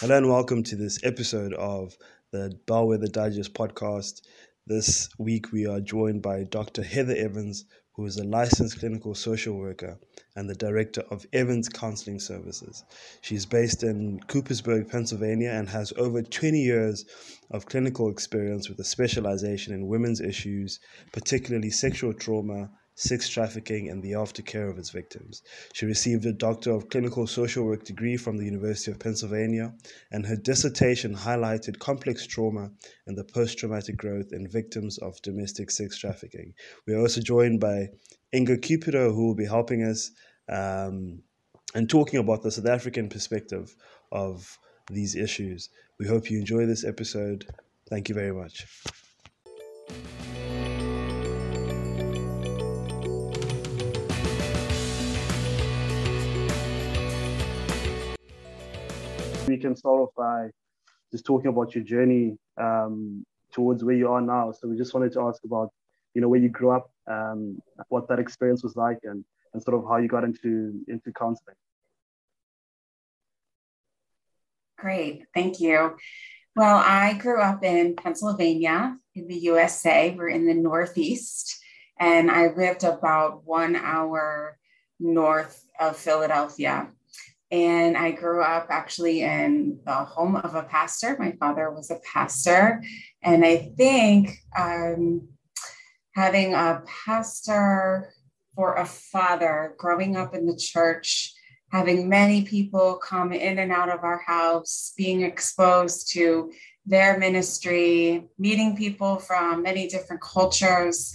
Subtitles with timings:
[0.00, 1.96] Hello and welcome to this episode of
[2.30, 4.20] the Bellwether Digest podcast.
[4.66, 6.82] This week we are joined by Dr.
[6.82, 7.64] Heather Evans,
[7.94, 9.98] who is a licensed clinical social worker
[10.36, 12.84] and the director of Evans Counseling Services.
[13.22, 17.06] She's based in Coopersburg, Pennsylvania, and has over 20 years
[17.50, 20.78] of clinical experience with a specialization in women's issues,
[21.10, 25.42] particularly sexual trauma sex trafficking, and the aftercare of its victims.
[25.74, 29.74] She received a Doctor of Clinical Social Work degree from the University of Pennsylvania,
[30.10, 32.70] and her dissertation highlighted complex trauma
[33.06, 36.54] and the post traumatic growth in victims of domestic sex trafficking.
[36.86, 37.88] We are also joined by
[38.34, 40.10] Inga Cupido, who will be helping us
[40.48, 41.22] um,
[41.74, 43.76] and talking about the South African perspective
[44.10, 44.58] of
[44.90, 45.68] these issues.
[45.98, 47.46] We hope you enjoy this episode.
[47.90, 48.66] Thank you very much.
[59.46, 60.50] We can start off by
[61.12, 64.52] just talking about your journey um, towards where you are now.
[64.52, 65.70] So we just wanted to ask about,
[66.14, 69.78] you know, where you grew up, um, what that experience was like, and and sort
[69.78, 71.56] of how you got into into counseling.
[74.78, 75.96] Great, thank you.
[76.54, 80.14] Well, I grew up in Pennsylvania in the USA.
[80.16, 81.58] We're in the Northeast,
[81.98, 84.58] and I lived about one hour
[84.98, 86.88] north of Philadelphia.
[87.50, 91.16] And I grew up actually in the home of a pastor.
[91.18, 92.82] My father was a pastor.
[93.22, 95.28] And I think um,
[96.14, 98.12] having a pastor
[98.54, 101.34] for a father, growing up in the church,
[101.70, 106.50] having many people come in and out of our house, being exposed to
[106.86, 111.14] their ministry, meeting people from many different cultures,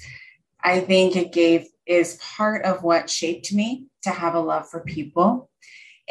[0.64, 4.82] I think it gave is part of what shaped me to have a love for
[4.82, 5.51] people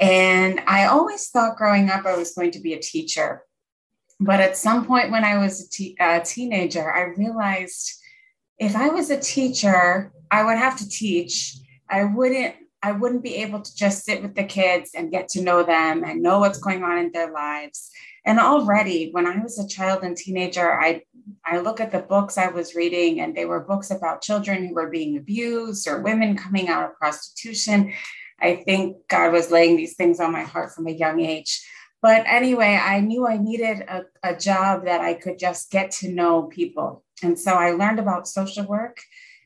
[0.01, 3.43] and I always thought growing up I was going to be a teacher.
[4.19, 7.93] But at some point when I was a, te- a teenager, I realized
[8.59, 11.57] if I was a teacher, I would have to teach.
[11.89, 15.43] I wouldn't I wouldn't be able to just sit with the kids and get to
[15.43, 17.91] know them and know what's going on in their lives.
[18.25, 21.03] And already when I was a child and teenager, I
[21.45, 24.75] I look at the books I was reading and they were books about children who
[24.75, 27.93] were being abused or women coming out of prostitution.
[28.41, 31.67] I think God was laying these things on my heart from a young age.
[32.03, 36.11] But anyway, I knew I needed a, a job that I could just get to
[36.11, 37.05] know people.
[37.23, 38.99] And so I learned about social work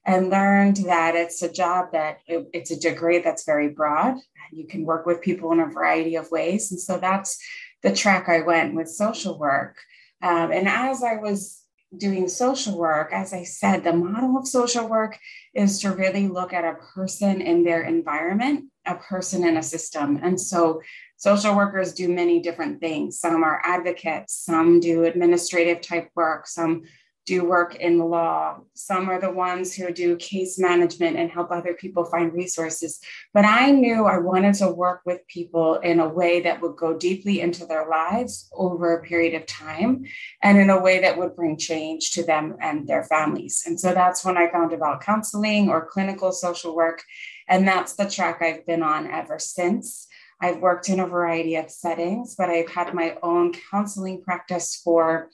[0.06, 4.16] and learned that it's a job that it, it's a degree that's very broad.
[4.52, 6.70] You can work with people in a variety of ways.
[6.70, 7.38] And so that's
[7.82, 9.76] the track I went with social work.
[10.22, 11.62] Um, and as I was
[11.96, 15.18] doing social work, as I said, the model of social work
[15.54, 20.20] is to really look at a person in their environment a person in a system.
[20.22, 20.82] And so
[21.16, 23.18] social workers do many different things.
[23.18, 26.84] Some are advocates, some do administrative type work, some
[27.26, 28.60] do work in law.
[28.74, 33.00] Some are the ones who do case management and help other people find resources.
[33.32, 36.96] But I knew I wanted to work with people in a way that would go
[36.96, 40.04] deeply into their lives over a period of time
[40.42, 43.62] and in a way that would bring change to them and their families.
[43.66, 47.02] And so that's when I found about counseling or clinical social work.
[47.48, 50.08] And that's the track I've been on ever since.
[50.40, 55.30] I've worked in a variety of settings, but I've had my own counseling practice for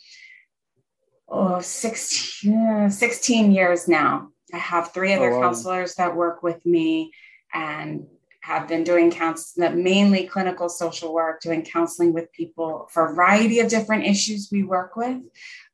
[1.31, 4.29] oh, 16, 16 years now.
[4.53, 5.47] I have three other oh, wow.
[5.47, 7.13] counselors that work with me
[7.55, 8.07] and
[8.43, 13.61] have been doing counseling, mainly clinical social work, doing counseling with people for a variety
[13.61, 15.19] of different issues we work with.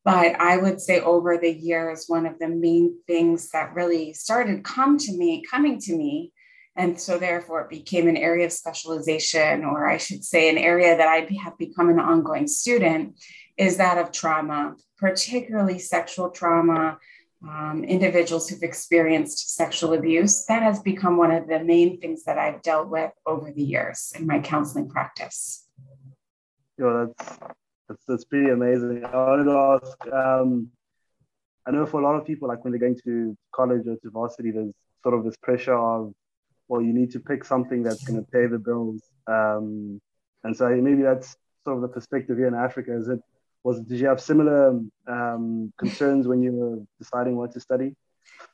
[0.05, 4.65] But I would say over the years, one of the main things that really started
[4.65, 6.33] come to me, coming to me,
[6.77, 10.97] and so therefore it became an area of specialization, or I should say, an area
[10.97, 13.19] that I have become an ongoing student,
[13.57, 16.99] is that of trauma, particularly sexual trauma,
[17.43, 20.47] um, individuals who've experienced sexual abuse.
[20.47, 24.13] That has become one of the main things that I've dealt with over the years
[24.19, 25.69] in my counseling practice.
[26.79, 27.39] Yeah, that's
[27.89, 29.05] that's, that's pretty amazing.
[29.05, 30.13] I wanted to ask.
[30.13, 30.69] Um,
[31.67, 34.11] I know for a lot of people, like when they're going to college or to
[34.11, 34.73] varsity, there's
[35.03, 36.13] sort of this pressure of,
[36.69, 39.03] well, you need to pick something that's going to pay the bills.
[39.27, 40.01] Um,
[40.45, 42.97] and so maybe that's sort of the perspective here in Africa.
[42.97, 43.21] Is it
[43.67, 47.97] was did you have similar um, concerns when you were deciding what to study?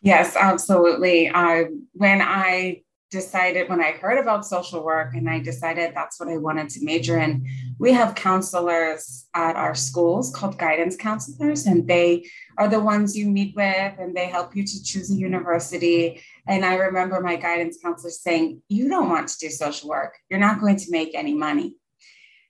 [0.00, 1.30] Yes, absolutely.
[1.30, 6.30] I when I decided when I heard about social work and I decided that's what
[6.30, 7.46] I wanted to major in,
[7.78, 12.24] we have counselors at our schools called guidance counselors, and they
[12.56, 16.22] are the ones you meet with and they help you to choose a university.
[16.48, 20.46] And I remember my guidance counselor saying, You don't want to do social work, you're
[20.48, 21.76] not going to make any money.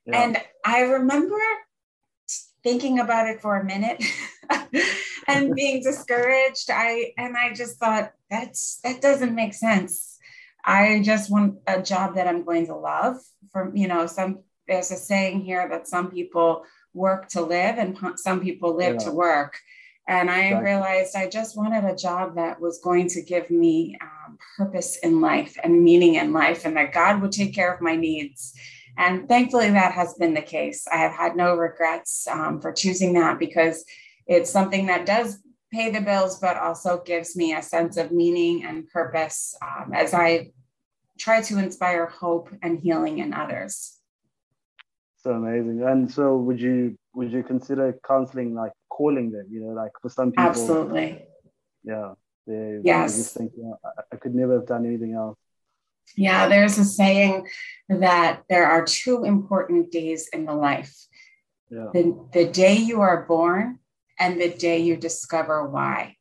[0.06, 0.22] Yeah.
[0.22, 1.40] And I remember
[2.62, 4.02] thinking about it for a minute
[5.26, 6.70] and being discouraged.
[6.70, 10.18] I and I just thought that's that doesn't make sense.
[10.64, 13.16] I just want a job that I'm going to love.
[13.50, 16.64] For you know, some there's a saying here that some people
[16.94, 19.06] work to live and some people live yeah.
[19.06, 19.58] to work.
[20.08, 20.64] And I exactly.
[20.64, 25.20] realized I just wanted a job that was going to give me um, purpose in
[25.20, 28.52] life and meaning in life, and that God would take care of my needs.
[28.96, 30.86] And thankfully, that has been the case.
[30.86, 33.84] I have had no regrets um, for choosing that because
[34.26, 35.38] it's something that does
[35.72, 40.12] pay the bills, but also gives me a sense of meaning and purpose um, as
[40.12, 40.52] I
[41.18, 43.98] try to inspire hope and healing in others.
[45.18, 45.82] So amazing.
[45.82, 49.46] And so, would you would you consider counseling like calling them?
[49.50, 51.24] You know, like for some people, absolutely.
[51.84, 52.14] Yeah.
[52.46, 53.12] They, yes.
[53.12, 55.38] They just think, you know, I, I could never have done anything else.
[56.16, 57.48] Yeah, there's a saying
[57.88, 60.94] that there are two important days in the life.
[61.70, 61.88] Yeah.
[61.92, 63.78] The, the day you are born
[64.18, 66.16] and the day you discover why.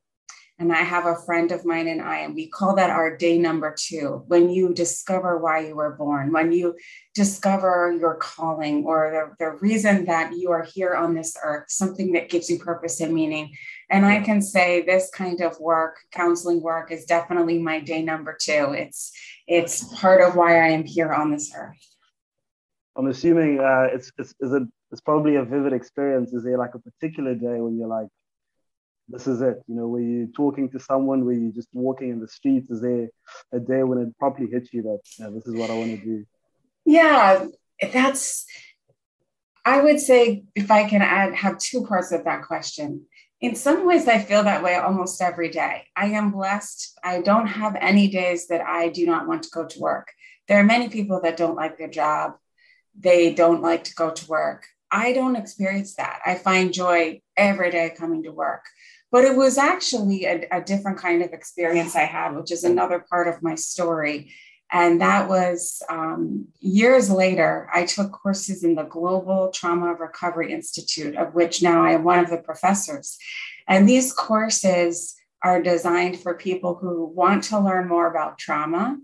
[0.61, 3.39] And I have a friend of mine and I, and we call that our day
[3.39, 4.23] number two.
[4.27, 6.75] When you discover why you were born, when you
[7.15, 12.13] discover your calling or the, the reason that you are here on this earth, something
[12.13, 13.55] that gives you purpose and meaning.
[13.89, 18.37] And I can say this kind of work, counseling work, is definitely my day number
[18.39, 18.73] two.
[18.77, 19.11] It's
[19.51, 21.85] it's part of why I am here on this earth.
[22.95, 26.31] I'm assuming uh, it's, it's is it it's probably a vivid experience.
[26.31, 28.07] Is there like a particular day when you're like,
[29.09, 29.61] this is it?
[29.67, 31.25] You know, were you talking to someone?
[31.25, 32.69] Were you're just walking in the streets?
[32.69, 33.09] Is there
[33.51, 35.99] a day when it properly hits you that you know, this is what I want
[35.99, 36.25] to do?
[36.85, 37.47] Yeah,
[37.91, 38.45] that's.
[39.65, 43.05] I would say if I can add have two parts of that question.
[43.41, 45.87] In some ways, I feel that way almost every day.
[45.95, 46.99] I am blessed.
[47.03, 50.09] I don't have any days that I do not want to go to work.
[50.47, 52.33] There are many people that don't like their job.
[52.97, 54.67] They don't like to go to work.
[54.91, 56.19] I don't experience that.
[56.23, 58.65] I find joy every day coming to work.
[59.11, 63.03] But it was actually a, a, different kind of experience I had, which is another
[63.09, 64.31] part of my story.
[64.71, 71.15] And that was um, years later, I took courses in the Global Trauma Recovery Institute,
[71.15, 73.17] of which now I am one of the professors.
[73.67, 78.97] And these courses are designed for people who want to learn more about trauma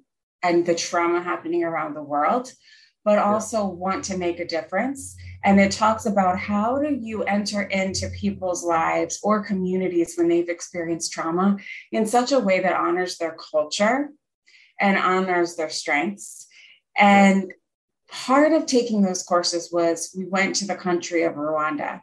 [0.44, 2.54] and the trauma happening around the world,
[3.04, 3.74] but also yeah.
[3.74, 5.18] want to make a difference.
[5.44, 10.50] And it talks about how do you enter into people's lives or communities when they've
[10.50, 11.58] experienced trauma
[11.92, 14.12] in such a way that honors their culture
[14.80, 16.48] and honors their strengths.
[16.98, 17.54] And
[18.10, 22.02] part of taking those courses was we went to the country of Rwanda.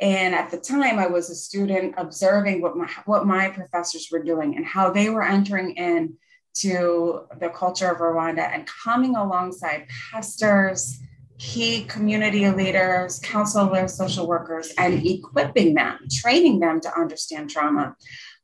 [0.00, 4.22] And at the time, I was a student observing what my, what my professors were
[4.22, 6.14] doing and how they were entering in
[6.58, 11.00] to the culture of Rwanda and coming alongside pastors,
[11.38, 17.96] key community leaders, counselors, social workers, and equipping them, training them to understand trauma.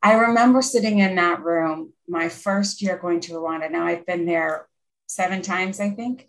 [0.04, 3.70] I remember sitting in that room my first year going to Rwanda.
[3.70, 4.68] Now I've been there
[5.06, 6.28] seven times, I think.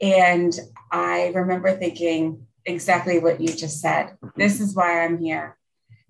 [0.00, 0.52] And
[0.90, 4.06] I remember thinking exactly what you just said.
[4.06, 4.40] Mm-hmm.
[4.40, 5.56] This is why I'm here.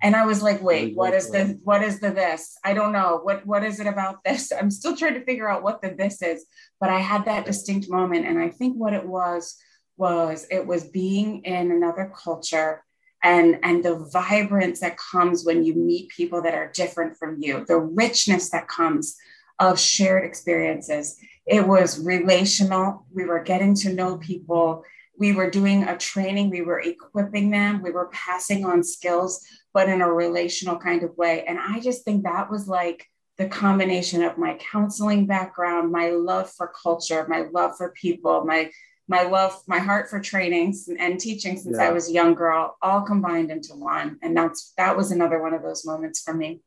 [0.02, 0.96] And I was like, wait, mm-hmm.
[0.96, 2.56] what is the what is the this?
[2.64, 3.20] I don't know.
[3.22, 4.50] What what is it about this?
[4.58, 6.46] I'm still trying to figure out what the this is.
[6.80, 8.26] But I had that distinct moment.
[8.26, 9.58] And I think what it was
[9.98, 12.82] was it was being in another culture
[13.22, 17.64] and and the vibrance that comes when you meet people that are different from you
[17.66, 19.16] the richness that comes
[19.58, 21.16] of shared experiences.
[21.46, 23.06] It was relational.
[23.12, 24.84] We were getting to know people.
[25.16, 26.50] We were doing a training.
[26.50, 27.82] We were equipping them.
[27.82, 31.44] We were passing on skills but in a relational kind of way.
[31.44, 33.06] And i just think that was like
[33.38, 38.70] the combination of my counseling background my love for culture my love for people my
[39.08, 41.88] my love, my heart for training and teaching since yeah.
[41.88, 44.18] I was a young girl, all combined into one.
[44.22, 46.60] And that's that was another one of those moments for me.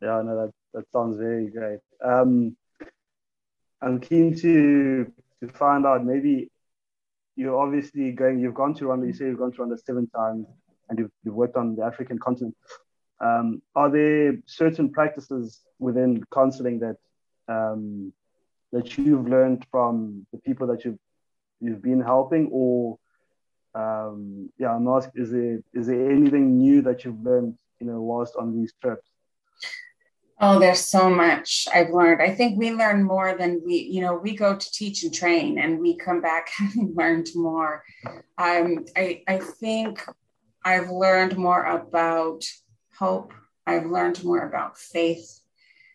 [0.00, 1.80] Yeah, no, that that sounds very great.
[2.02, 2.56] Um,
[3.80, 6.50] I'm keen to to find out maybe
[7.36, 8.38] you're obviously going.
[8.38, 9.06] You've gone to Rwanda.
[9.06, 10.46] You say you've gone to Rwanda seven times,
[10.88, 12.56] and you've, you've worked on the African continent.
[13.20, 16.96] Um, are there certain practices within counseling that
[17.48, 18.12] um,
[18.72, 20.98] that you've learned from the people that you've
[21.64, 22.98] you've been helping, or
[23.74, 28.00] um, yeah, I'm asking, is there is there anything new that you've learned, you know,
[28.00, 29.08] whilst on these trips?
[30.40, 32.20] Oh, there's so much I've learned.
[32.20, 35.58] I think we learn more than we, you know, we go to teach and train
[35.58, 37.84] and we come back having learned more.
[38.36, 40.04] Um, I, I think
[40.64, 42.44] I've learned more about
[42.98, 43.32] hope.
[43.66, 45.40] I've learned more about faith.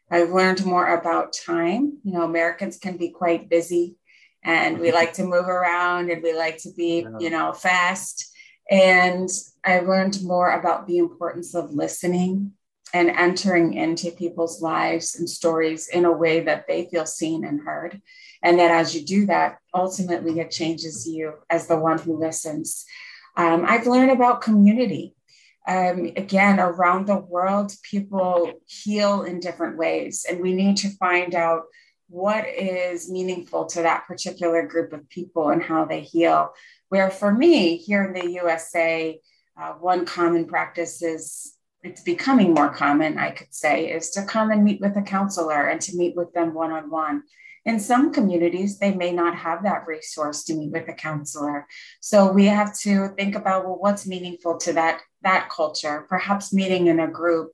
[0.10, 2.00] I've learned more about time.
[2.04, 3.99] You know, Americans can be quite busy
[4.44, 8.34] and we like to move around and we like to be, you know, fast.
[8.70, 9.30] And
[9.66, 12.54] I learned more about the importance of listening
[12.94, 17.62] and entering into people's lives and stories in a way that they feel seen and
[17.62, 18.02] heard.
[18.42, 22.86] And that as you do that, ultimately it changes you as the one who listens.
[23.36, 25.16] Um, I've learned about community.
[25.68, 31.36] Um, again, around the world, people heal in different ways, and we need to find
[31.36, 31.64] out
[32.10, 36.54] what is meaningful to that particular group of people and how they heal.
[36.90, 39.20] Where for me, here in the USA,
[39.60, 44.52] uh, one common practice is it's becoming more common, I could say, is to come
[44.52, 47.24] and meet with a counselor and to meet with them one on one.
[47.66, 51.68] In some communities, they may not have that resource to meet with a counselor.
[52.02, 56.88] So we have to think about well, what's meaningful to that, that culture, perhaps meeting
[56.88, 57.52] in a group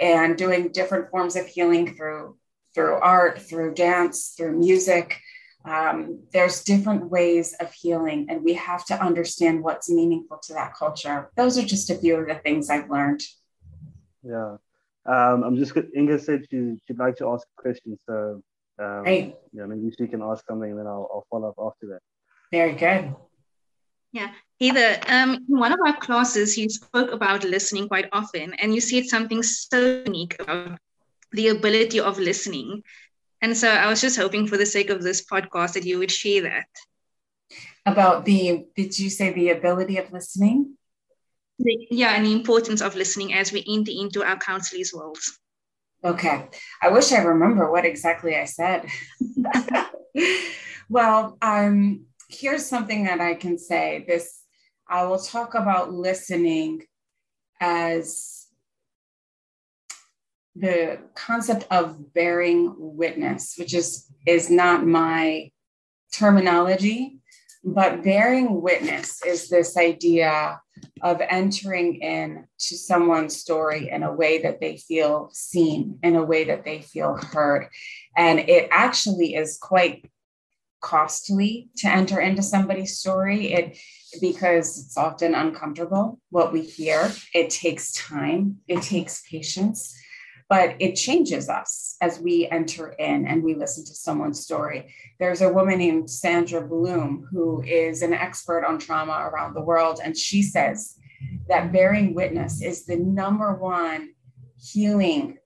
[0.00, 2.36] and doing different forms of healing through,
[2.74, 5.20] through art, through dance, through music.
[5.64, 10.74] Um, there's different ways of healing, and we have to understand what's meaningful to that
[10.74, 11.30] culture.
[11.36, 13.22] Those are just a few of the things I've learned.
[14.22, 14.56] Yeah.
[15.04, 17.96] Um, I'm just Inga said she, she'd like to ask a question.
[18.06, 18.42] So
[18.78, 19.34] um, Great.
[19.52, 22.00] yeah, maybe she can ask something and then I'll, I'll follow up after that.
[22.52, 23.14] Very good.
[24.12, 25.00] Yeah, either.
[25.08, 29.06] um, in one of our classes, you spoke about listening quite often, and you said
[29.06, 30.78] something so unique about
[31.32, 32.82] the ability of listening.
[33.40, 36.10] And so I was just hoping for the sake of this podcast that you would
[36.10, 36.66] share that.
[37.84, 40.76] About the, did you say the ability of listening?
[41.58, 45.38] yeah, and the importance of listening as we enter into our counselors' worlds.
[46.04, 46.48] Okay.
[46.82, 48.86] I wish I remember what exactly I said.
[50.88, 54.04] well, um, here's something that I can say.
[54.06, 54.40] This
[54.88, 56.82] I will talk about listening
[57.60, 58.41] as
[60.54, 65.50] the concept of bearing witness, which is is not my
[66.12, 67.18] terminology,
[67.64, 70.60] but bearing witness is this idea
[71.00, 76.24] of entering in to someone's story in a way that they feel seen, in a
[76.24, 77.68] way that they feel heard.
[78.16, 80.10] And it actually is quite
[80.80, 83.52] costly to enter into somebody's story.
[83.52, 83.78] It
[84.20, 87.10] because it's often uncomfortable what we hear.
[87.32, 89.96] It takes time, it takes patience
[90.48, 94.94] but it changes us as we enter in and we listen to someone's story.
[95.18, 100.00] There's a woman named Sandra Bloom who is an expert on trauma around the world,
[100.02, 100.96] and she says
[101.48, 104.10] that bearing witness is the number one
[104.58, 105.38] healing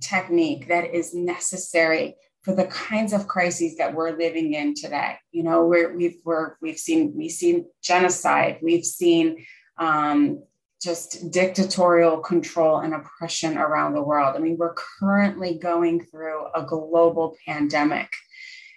[0.00, 5.16] technique that is necessary for the kinds of crises that we're living in today.
[5.32, 9.44] You know, we're, we've we're, we've seen we've seen genocide, we've seen
[9.78, 10.42] um,
[10.84, 14.36] just dictatorial control and oppression around the world.
[14.36, 18.10] I mean, we're currently going through a global pandemic.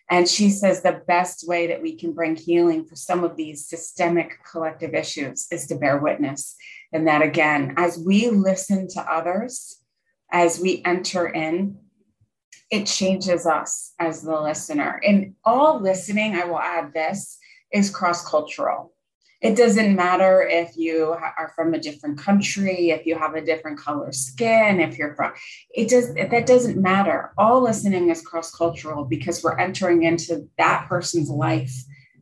[0.09, 3.67] And she says the best way that we can bring healing for some of these
[3.67, 6.55] systemic collective issues is to bear witness.
[6.93, 9.81] And that again, as we listen to others,
[10.31, 11.77] as we enter in,
[12.71, 15.01] it changes us as the listener.
[15.05, 17.37] And all listening, I will add this
[17.71, 18.93] is cross cultural
[19.39, 23.79] it doesn't matter if you are from a different country if you have a different
[23.79, 25.31] color skin if you're from
[25.69, 27.33] it does that doesn't matter.
[27.37, 31.73] All listening is cross cultural because we're entering into that person's life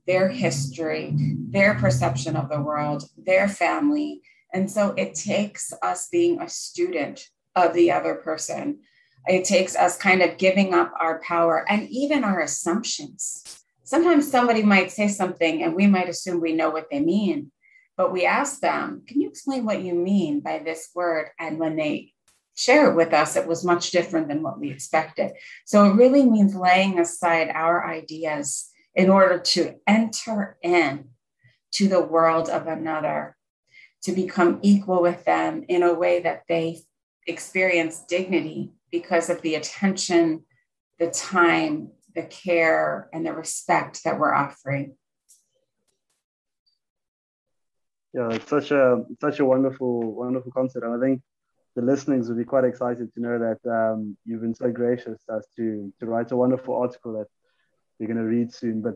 [0.07, 1.13] their history
[1.49, 4.21] their perception of the world their family.
[4.53, 8.79] And so it takes us being a student of the other person.
[9.27, 14.63] It takes us kind of giving up our power and even our assumptions sometimes somebody
[14.63, 17.51] might say something and we might assume we know what they mean,
[17.95, 21.29] but we ask them, Can you explain what you mean by this word?
[21.39, 22.11] And when they
[22.55, 25.33] share it with us, it was much different than what we expected.
[25.65, 31.09] So it really means laying aside our ideas in order to enter in
[31.73, 33.35] to the world of another,
[34.03, 36.79] to become equal with them in a way that they
[37.27, 40.43] experience dignity because of the attention,
[40.99, 44.95] the time, the care and the respect that we're offering.
[48.13, 51.21] Yeah, it's such a such a wonderful wonderful concept, and I think
[51.75, 55.45] the listeners will be quite excited to know that um, you've been so gracious as
[55.57, 57.27] to to write a wonderful article that
[57.99, 58.81] we're going to read soon.
[58.81, 58.95] But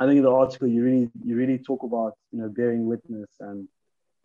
[0.00, 3.30] I think in the article you really you really talk about you know bearing witness
[3.38, 3.68] and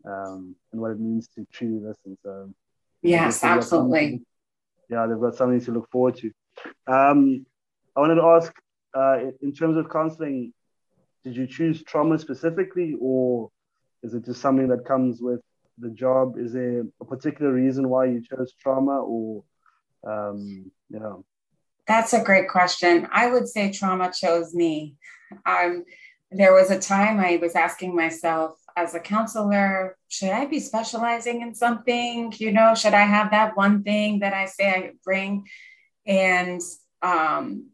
[0.06, 2.18] um, and what it means to truly listen.
[2.24, 2.52] So
[3.04, 4.24] yes, absolutely.
[4.90, 6.32] Yeah, they've got something to look forward to.
[6.88, 7.46] Um,
[7.96, 8.54] I wanted to ask,
[8.96, 10.54] uh, in terms of counseling,
[11.24, 13.50] did you choose trauma specifically, or
[14.02, 15.42] is it just something that comes with
[15.78, 16.38] the job?
[16.38, 19.44] Is there a particular reason why you chose trauma, or
[20.06, 21.14] um, yeah?
[21.88, 23.08] That's a great question.
[23.12, 24.96] I would say trauma chose me.
[25.46, 25.86] Um,
[26.32, 31.42] there was a time I was asking myself, as a counselor, should I be specializing
[31.42, 32.34] in something?
[32.38, 35.46] You know, should I have that one thing that I say I bring?
[36.08, 36.62] And
[37.02, 37.70] um,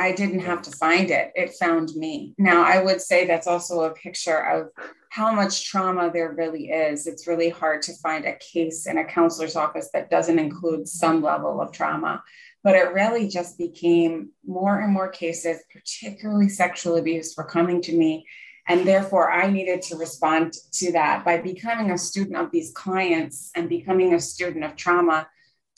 [0.00, 2.34] I didn't have to find it, it found me.
[2.38, 4.68] Now, I would say that's also a picture of
[5.10, 7.06] how much trauma there really is.
[7.06, 11.22] It's really hard to find a case in a counselor's office that doesn't include some
[11.22, 12.22] level of trauma.
[12.62, 17.96] But it really just became more and more cases, particularly sexual abuse, were coming to
[17.96, 18.26] me
[18.70, 23.50] and therefore, I needed to respond to that by becoming a student of these clients
[23.56, 25.26] and becoming a student of trauma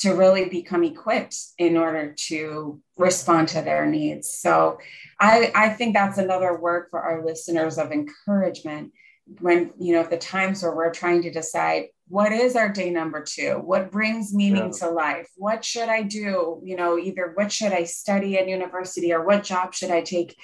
[0.03, 4.31] to really become equipped in order to respond to their needs.
[4.31, 4.79] So
[5.19, 8.93] I, I think that's another word for our listeners of encouragement
[9.41, 13.23] when, you know, the times where we're trying to decide what is our day number
[13.23, 14.87] two what brings meaning yeah.
[14.87, 19.15] to life what should i do you know either what should i study at university
[19.15, 20.37] or what job should i take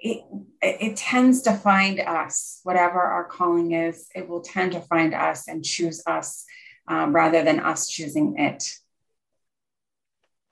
[0.00, 0.24] it,
[0.62, 5.48] it tends to find us, whatever our calling is, it will tend to find us
[5.48, 6.44] and choose us
[6.88, 8.64] um, rather than us choosing it.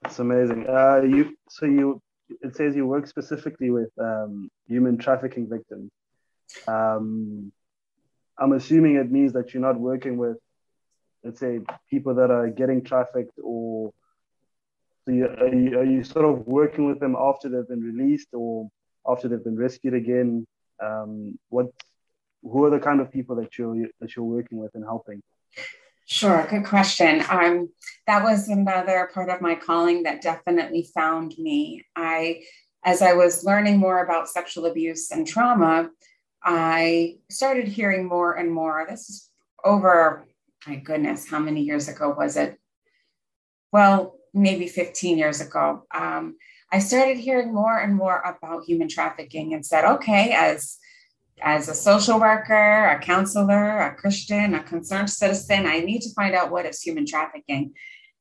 [0.01, 0.67] That's amazing.
[0.67, 2.01] Uh, you so you
[2.41, 5.91] it says you work specifically with um, human trafficking victims.
[6.67, 7.51] Um,
[8.37, 10.37] I'm assuming it means that you're not working with,
[11.23, 13.91] let's say, people that are getting trafficked, or
[15.05, 18.29] so you, are, you, are you sort of working with them after they've been released,
[18.33, 18.69] or
[19.07, 20.45] after they've been rescued again?
[20.83, 21.67] Um, what,
[22.43, 25.21] who are the kind of people that you're that you're working with and helping?
[26.09, 27.21] Sure, good question.
[27.29, 27.67] Um,
[28.07, 31.85] that was another part of my calling that definitely found me.
[31.97, 32.43] I,
[32.85, 35.89] as I was learning more about sexual abuse and trauma,
[36.41, 38.85] I started hearing more and more.
[38.89, 39.29] This is
[39.65, 40.25] over,
[40.65, 42.57] my goodness, how many years ago was it?
[43.73, 45.83] Well, maybe 15 years ago.
[45.93, 46.37] Um,
[46.71, 50.77] I started hearing more and more about human trafficking and said, okay, as
[51.41, 56.35] as a social worker, a counselor, a Christian, a concerned citizen, I need to find
[56.35, 57.73] out what is human trafficking.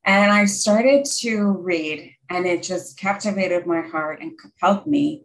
[0.05, 5.25] And I started to read, and it just captivated my heart and compelled me.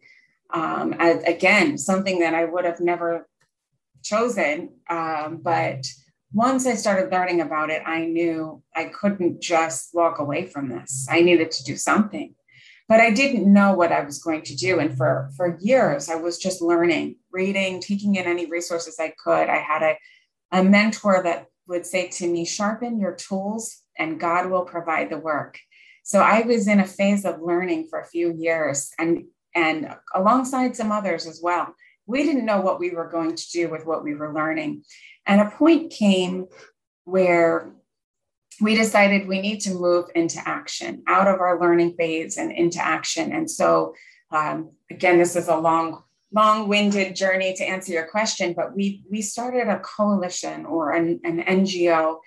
[0.54, 3.28] Um, again, something that I would have never
[4.04, 4.70] chosen.
[4.90, 5.86] Um, but
[6.34, 11.08] once I started learning about it, I knew I couldn't just walk away from this.
[11.10, 12.36] I needed to do something
[12.92, 14.80] but I didn't know what I was going to do.
[14.80, 19.48] And for, for years, I was just learning, reading, taking in any resources I could.
[19.48, 19.98] I had a,
[20.52, 25.18] a mentor that would say to me, sharpen your tools and God will provide the
[25.18, 25.58] work.
[26.04, 29.24] So I was in a phase of learning for a few years and,
[29.56, 31.74] and alongside some others as well.
[32.08, 34.84] We didn't know what we were going to do with what we were learning.
[35.26, 36.48] And a point came
[37.06, 37.72] where
[38.62, 42.80] we decided we need to move into action out of our learning phase and into
[42.80, 43.32] action.
[43.32, 43.96] And so,
[44.30, 49.22] um, again, this is a long, long-winded journey to answer your question, but we we
[49.22, 52.20] started a coalition or an, an NGO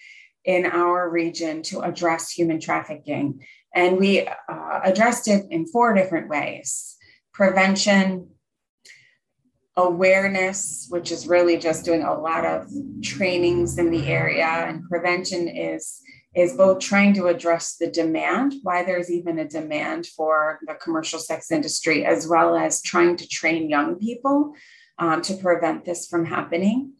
[0.44, 3.42] in our region to address human trafficking,
[3.74, 6.96] and we uh, addressed it in four different ways:
[7.32, 8.28] prevention,
[9.76, 12.68] awareness, which is really just doing a lot of
[13.02, 16.02] trainings in the area, and prevention is
[16.34, 21.18] is both trying to address the demand, why there's even a demand for the commercial
[21.18, 24.52] sex industry, as well as trying to train young people
[24.98, 26.92] um, to prevent this from happening.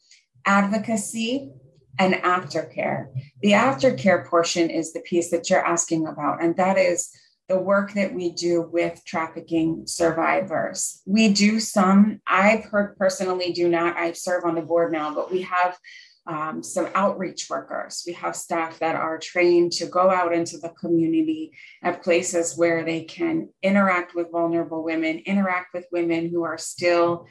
[0.46, 1.50] Advocacy
[1.98, 3.06] and aftercare.
[3.40, 7.10] The aftercare portion is the piece that you're asking about, and that is
[7.48, 11.02] the work that we do with trafficking survivors.
[11.06, 15.30] We do some, I've heard personally do not, I serve on the board now, but
[15.30, 15.76] we have
[16.26, 18.02] um, some outreach workers.
[18.06, 22.84] We have staff that are trained to go out into the community at places where
[22.84, 27.26] they can interact with vulnerable women, interact with women who are still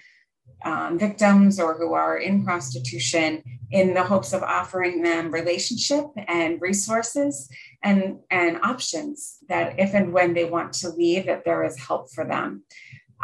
[0.66, 6.62] um, victims or who are in prostitution in the hopes of offering them relationship and
[6.62, 7.50] resources
[7.84, 12.12] and, and options that if and when they want to leave that there is help
[12.12, 12.64] for them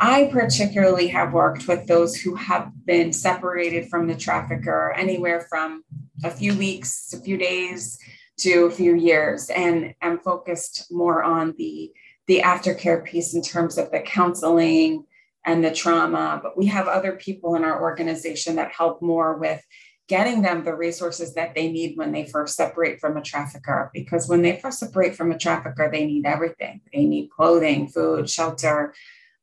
[0.02, 5.84] I particularly have worked with those who have been separated from the trafficker anywhere from
[6.24, 8.00] a few weeks, a few days
[8.38, 11.92] to a few years, and I'm focused more on the,
[12.28, 15.04] the aftercare piece in terms of the counseling
[15.46, 16.40] and the trauma.
[16.42, 19.62] But we have other people in our organization that help more with
[20.08, 23.92] getting them the resources that they need when they first separate from a trafficker.
[23.94, 26.80] Because when they first separate from a trafficker, they need everything.
[26.94, 28.94] They need clothing, food, shelter,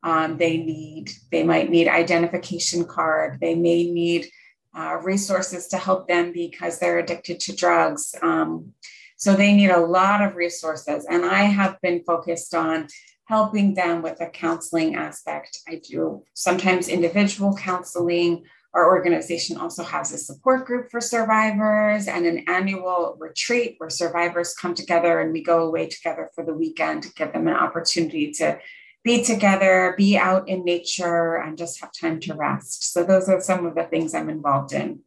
[0.02, 3.38] um, they need, they might need identification card.
[3.40, 4.28] They may need
[4.76, 8.14] uh, resources to help them because they're addicted to drugs.
[8.22, 8.72] Um,
[9.16, 11.06] so they need a lot of resources.
[11.08, 12.88] And I have been focused on
[13.24, 15.58] helping them with the counseling aspect.
[15.66, 18.44] I do sometimes individual counseling.
[18.74, 24.54] Our organization also has a support group for survivors and an annual retreat where survivors
[24.54, 28.30] come together and we go away together for the weekend to give them an opportunity
[28.32, 28.58] to
[29.06, 32.92] be together, be out in nature, and just have time to rest.
[32.92, 35.00] So, those are some of the things I'm involved in.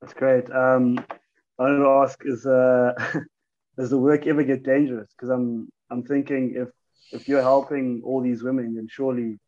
[0.00, 0.48] That's great.
[0.50, 1.04] Um,
[1.58, 2.92] I wanted to ask: Is uh,
[3.78, 5.08] does the work ever get dangerous?
[5.12, 6.68] Because I'm I'm thinking if
[7.10, 9.40] if you're helping all these women, then surely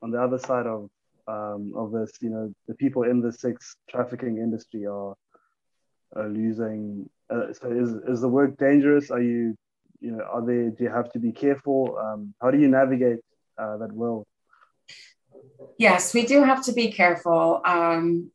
[0.00, 0.88] on the other side of
[1.26, 5.16] um, of this, you know, the people in the sex trafficking industry are,
[6.14, 7.10] are losing.
[7.28, 9.10] Uh, so is is the work dangerous?
[9.10, 9.56] Are you
[10.00, 11.98] you know are they do you have to be careful?
[11.98, 13.20] Um, how do you navigate
[13.58, 14.26] uh, that world?
[15.78, 17.60] Yes, we do have to be careful.
[17.64, 18.30] Um,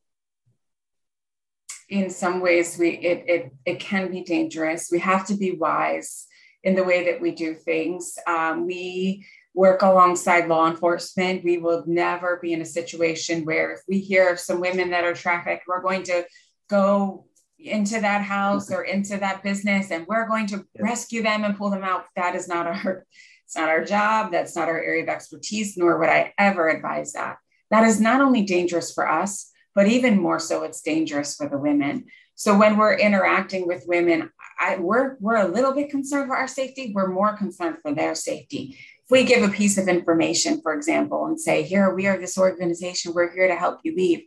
[1.92, 6.26] in some ways we it, it it can be dangerous we have to be wise
[6.64, 11.84] in the way that we do things um, we work alongside law enforcement we will
[11.86, 15.66] never be in a situation where if we hear of some women that are trafficked
[15.68, 16.26] we're going to
[16.70, 17.26] go
[17.64, 21.70] into that house or into that business and we're going to rescue them and pull
[21.70, 23.06] them out that is not our
[23.46, 27.14] it's not our job that's not our area of expertise nor would i ever advise
[27.14, 27.38] that
[27.70, 31.58] that is not only dangerous for us but even more so, it's dangerous for the
[31.58, 32.06] women.
[32.36, 36.48] So when we're interacting with women, I, we're, we're a little bit concerned for our
[36.48, 36.92] safety.
[36.94, 38.78] We're more concerned for their safety.
[39.04, 42.38] If we give a piece of information, for example, and say, here, we are this
[42.38, 44.24] organization, we're here to help you leave.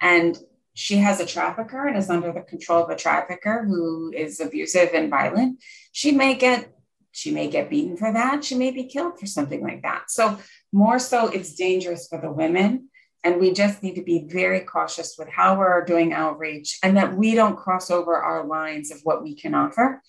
[0.00, 0.38] And
[0.76, 4.90] she has a trafficker and is under the control of a trafficker who is abusive
[4.92, 6.72] and violent, she may get
[7.12, 8.44] she may get beaten for that.
[8.44, 10.10] She may be killed for something like that.
[10.10, 10.38] So
[10.70, 12.90] more so, it's dangerous for the women
[13.24, 17.16] and we just need to be very cautious with how we're doing outreach and that
[17.16, 20.02] we don't cross over our lines of what we can offer.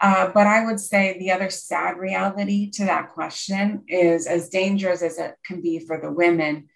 [0.00, 5.02] Uh, but I would say the other sad reality to that question is as dangerous
[5.02, 6.68] as it can be for the women,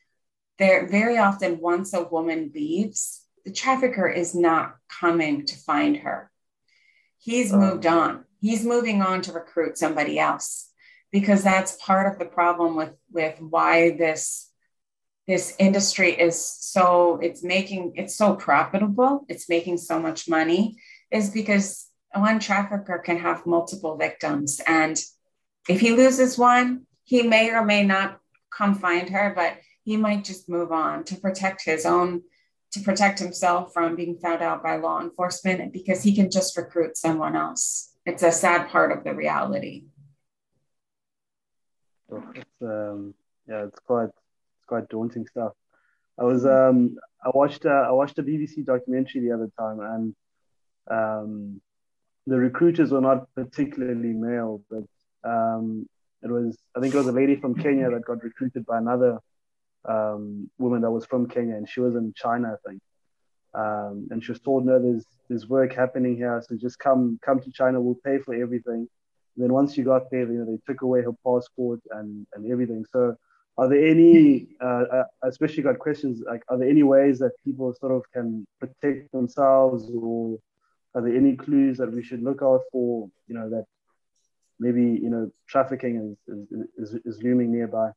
[0.59, 6.31] there very often once a woman leaves, the trafficker is not coming to find her.
[7.19, 7.59] He's oh.
[7.59, 8.25] moved on.
[8.41, 10.71] He's moving on to recruit somebody else
[11.13, 14.51] because that's part of the problem with, with why this
[15.27, 20.77] this industry is so it's making it's so profitable it's making so much money
[21.13, 24.99] is because one trafficker can have multiple victims and
[25.69, 28.19] if he loses one he may or may not
[28.51, 32.23] come find her but he might just move on to protect his own
[32.73, 36.97] to protect himself from being found out by law enforcement because he can just recruit
[36.97, 39.85] someone else it's a sad part of the reality
[42.35, 43.15] it's, um,
[43.49, 45.53] yeah it's quite it's quite daunting stuff.
[46.19, 50.15] I was um, I watched uh, I watched a BBC documentary the other time, and
[50.91, 51.61] um,
[52.27, 54.85] the recruiters were not particularly male, but
[55.25, 55.89] um,
[56.23, 59.19] it was I think it was a lady from Kenya that got recruited by another
[59.89, 62.81] um, woman that was from Kenya, and she was in China, I think.
[63.53, 67.41] Um, and she was told, "No, there's there's work happening here, so just come come
[67.41, 67.81] to China.
[67.81, 68.89] We'll pay for everything."
[69.37, 72.51] And then once you got there, you know, they took away her passport and and
[72.51, 72.85] everything.
[72.93, 73.17] So
[73.59, 77.75] are there any, uh, uh, especially got questions like, are there any ways that people
[77.75, 80.39] sort of can protect themselves, or
[80.95, 83.11] are there any clues that we should look out for?
[83.27, 83.67] You know that
[84.59, 86.37] maybe you know trafficking is
[86.79, 87.91] is, is, is looming nearby.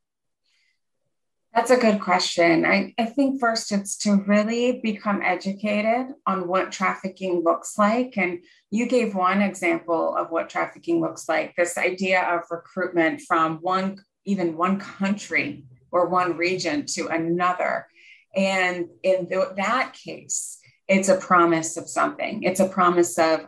[1.54, 2.66] That's a good question.
[2.66, 8.14] I, I think first it's to really become educated on what trafficking looks like.
[8.16, 8.40] And
[8.72, 14.02] you gave one example of what trafficking looks like this idea of recruitment from one
[14.24, 17.86] even one country or one region to another.
[18.34, 22.42] And in that case, it's a promise of something.
[22.42, 23.46] It's a promise of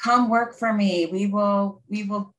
[0.00, 1.06] come work for me.
[1.06, 2.34] We will, we will,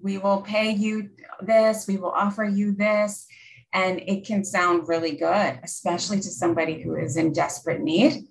[0.00, 1.10] we will pay you
[1.42, 3.26] this, we will offer you this.
[3.72, 8.26] And it can sound really good, especially to somebody who is in desperate need.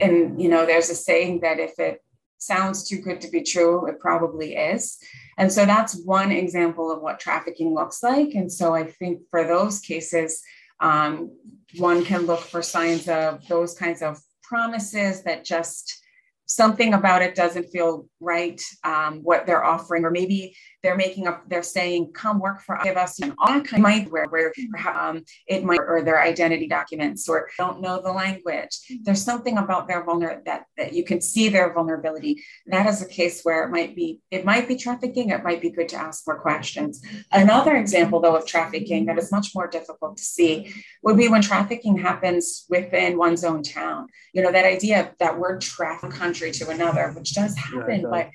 [0.00, 2.02] And you know, there's a saying that if it
[2.38, 4.98] sounds too good to be true, it probably is.
[5.38, 8.34] And so that's one example of what trafficking looks like.
[8.34, 10.42] And so I think for those cases,
[10.80, 11.30] um,
[11.78, 16.02] one can look for signs of those kinds of promises that just
[16.46, 21.42] something about it doesn't feel right um, what they're offering or maybe they're making up
[21.48, 24.52] they're saying come work for give us an all kind of might where, where
[24.88, 28.78] um, it might or their identity documents or don't know the language.
[29.02, 32.42] There's something about their vulner that that you can see their vulnerability.
[32.66, 35.30] That is a case where it might be it might be trafficking.
[35.30, 37.02] It might be good to ask more questions.
[37.32, 41.42] Another example though of trafficking that is much more difficult to see would be when
[41.42, 44.06] trafficking happens within one's own town.
[44.32, 48.30] You know that idea that we're traffic country to another which does happen yeah, but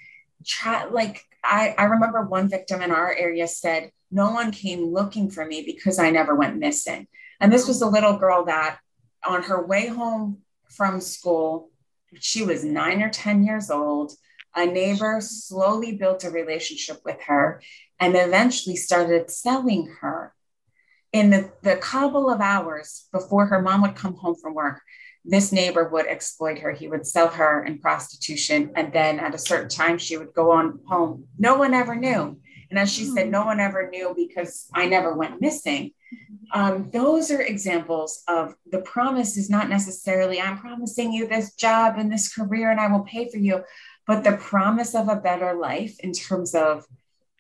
[0.46, 5.30] try like I, I remember one victim in our area said, No one came looking
[5.30, 7.08] for me because I never went missing.
[7.40, 8.80] And this was a little girl that
[9.26, 11.70] on her way home from school,
[12.20, 14.14] she was nine or 10 years old.
[14.56, 17.62] A neighbor slowly built a relationship with her
[18.00, 20.34] and eventually started selling her.
[21.14, 24.82] In the, the couple of hours before her mom would come home from work,
[25.24, 26.72] this neighbor would exploit her.
[26.72, 28.72] He would sell her in prostitution.
[28.76, 31.26] And then at a certain time, she would go on home.
[31.38, 32.40] No one ever knew.
[32.70, 35.92] And as she said, no one ever knew because I never went missing.
[36.54, 41.96] Um, those are examples of the promise is not necessarily, I'm promising you this job
[41.98, 43.64] and this career and I will pay for you,
[44.08, 46.86] but the promise of a better life in terms of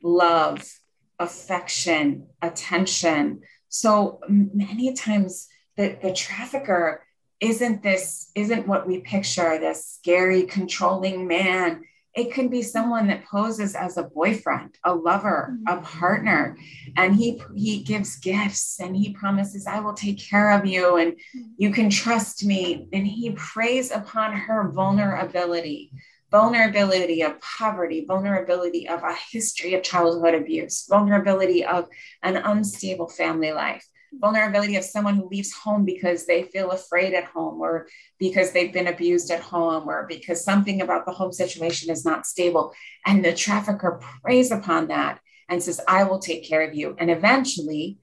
[0.04, 0.70] love,
[1.18, 3.42] affection, attention.
[3.70, 7.06] So many times the, the trafficker
[7.42, 11.84] isn't this isn't what we picture this scary controlling man?
[12.14, 15.84] It can be someone that poses as a boyfriend a lover a mm-hmm.
[15.84, 16.58] partner
[16.96, 21.16] and he he gives gifts and he promises i will take care of you and
[21.58, 22.88] you can trust me.
[22.94, 25.92] And he preys upon her vulnerability
[26.32, 31.88] vulnerability of poverty vulnerability of a history of childhood abuse vulnerability of
[32.24, 37.26] an unstable family life vulnerability of someone who leaves home because they feel afraid at
[37.26, 37.88] home or
[38.20, 42.26] because they've been abused at home or because something about the home situation is not
[42.26, 42.74] stable.
[43.06, 45.20] And the trafficker preys upon that
[45.50, 46.96] and says, I will take care of you.
[46.98, 47.98] And eventually,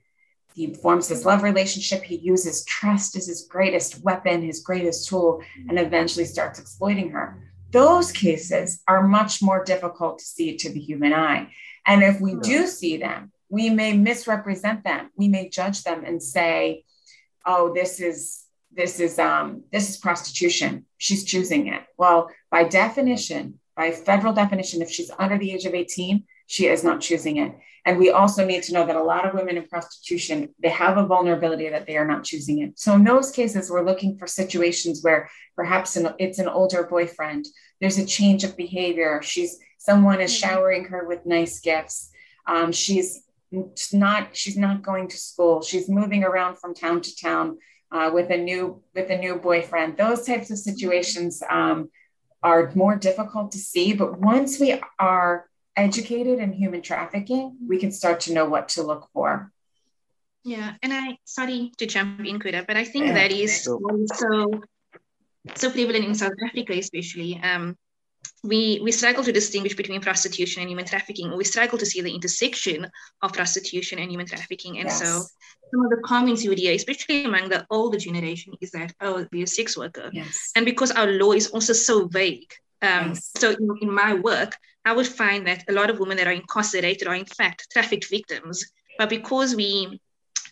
[0.54, 2.02] he forms this love relationship.
[2.02, 7.38] He uses trust as his greatest weapon, his greatest tool, and eventually starts exploiting her.
[7.70, 11.52] Those cases are much more difficult to see to the human eye.
[11.86, 15.10] And if we do see them, we may misrepresent them.
[15.16, 16.84] We may judge them and say,
[17.46, 20.86] "Oh, this is this is um, this is prostitution.
[20.98, 25.74] She's choosing it." Well, by definition, by federal definition, if she's under the age of
[25.74, 27.54] 18, she is not choosing it.
[27.84, 30.98] And we also need to know that a lot of women in prostitution, they have
[30.98, 32.78] a vulnerability that they are not choosing it.
[32.78, 37.46] So in those cases, we're looking for situations where perhaps an, it's an older boyfriend.
[37.80, 39.22] There's a change of behavior.
[39.22, 40.48] She's someone is mm-hmm.
[40.48, 42.10] showering her with nice gifts.
[42.46, 43.22] Um, she's
[43.92, 47.58] not she's not going to school she's moving around from town to town
[47.90, 51.88] uh, with a new with a new boyfriend those types of situations um,
[52.42, 57.90] are more difficult to see but once we are educated in human trafficking we can
[57.90, 59.50] start to know what to look for
[60.44, 63.14] yeah and i sorry to jump in Kuda, but i think yeah.
[63.14, 63.80] that is so
[65.54, 67.76] so prevalent in south africa especially um,
[68.44, 72.14] we, we struggle to distinguish between prostitution and human trafficking, we struggle to see the
[72.14, 72.88] intersection
[73.22, 74.78] of prostitution and human trafficking.
[74.78, 74.98] And yes.
[74.98, 75.22] so
[75.70, 79.26] some of the comments you would hear, especially among the older generation, is that, oh,
[79.30, 80.10] be a sex worker.
[80.12, 80.52] Yes.
[80.54, 82.52] And because our law is also so vague.
[82.80, 83.32] Um, yes.
[83.36, 86.32] So in, in my work, I would find that a lot of women that are
[86.32, 88.64] incarcerated are in fact trafficked victims.
[88.98, 90.00] But because we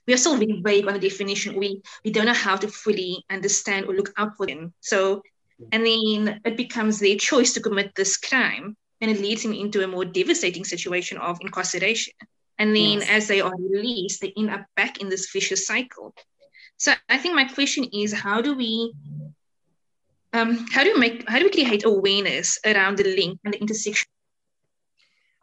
[0.06, 3.24] we are so very vague on the definition, we, we don't know how to fully
[3.28, 4.72] understand or look out for them.
[4.80, 5.22] So
[5.72, 9.82] and then it becomes their choice to commit this crime, and it leads them into
[9.82, 12.14] a more devastating situation of incarceration.
[12.58, 13.08] And then yes.
[13.08, 16.14] as they are released, they end up back in this vicious cycle.
[16.78, 18.92] So I think my question is how do we
[20.32, 23.60] um, how do we make how do we create awareness around the link and the
[23.60, 24.08] intersection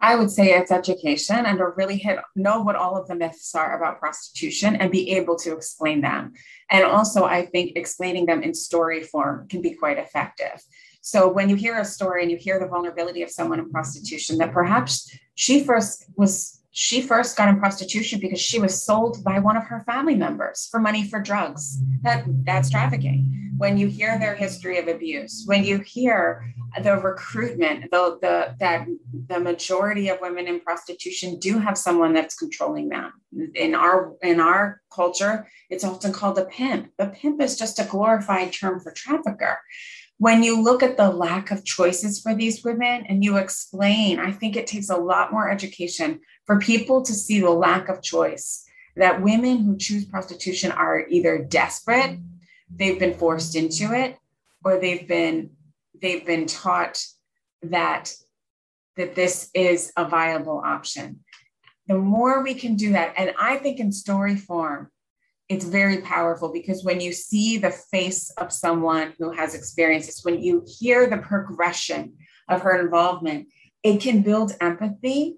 [0.04, 3.56] I would say it's education and to really hit know what all of the myths
[3.56, 6.34] are about prostitution and be able to explain them.
[6.70, 10.62] And also, I think explaining them in story form can be quite effective.
[11.00, 14.40] So when you hear a story and you hear the vulnerability of someone in prostitution,
[14.40, 19.38] that perhaps she first was she first got in prostitution because she was sold by
[19.38, 21.80] one of her family members for money for drugs.
[22.02, 23.52] That that's trafficking.
[23.58, 28.88] When you hear their history of abuse, when you hear the recruitment, the, the that
[29.28, 33.14] the majority of women in prostitution do have someone that's controlling them.
[33.54, 36.90] In our in our culture, it's often called a pimp.
[36.98, 39.60] The pimp is just a glorified term for trafficker
[40.24, 44.32] when you look at the lack of choices for these women and you explain, I
[44.32, 48.64] think it takes a lot more education for people to see the lack of choice
[48.96, 52.20] that women who choose prostitution are either desperate,
[52.74, 54.18] they've been forced into it,
[54.64, 55.50] or they've been
[56.02, 57.06] they've been taught
[57.64, 58.14] that
[58.96, 61.20] that this is a viable option.
[61.88, 64.90] The more we can do that, and I think in story form,
[65.54, 70.42] it's very powerful because when you see the face of someone who has experiences, when
[70.42, 72.18] you hear the progression
[72.50, 73.50] of her involvement,
[73.84, 75.38] it can build empathy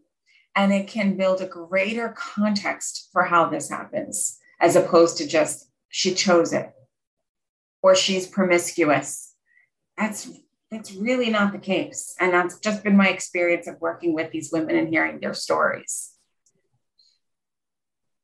[0.55, 5.69] and it can build a greater context for how this happens, as opposed to just
[5.89, 6.71] she chose it
[7.83, 9.35] or she's promiscuous.
[9.97, 10.29] That's
[10.71, 12.15] that's really not the case.
[12.19, 16.11] And that's just been my experience of working with these women and hearing their stories.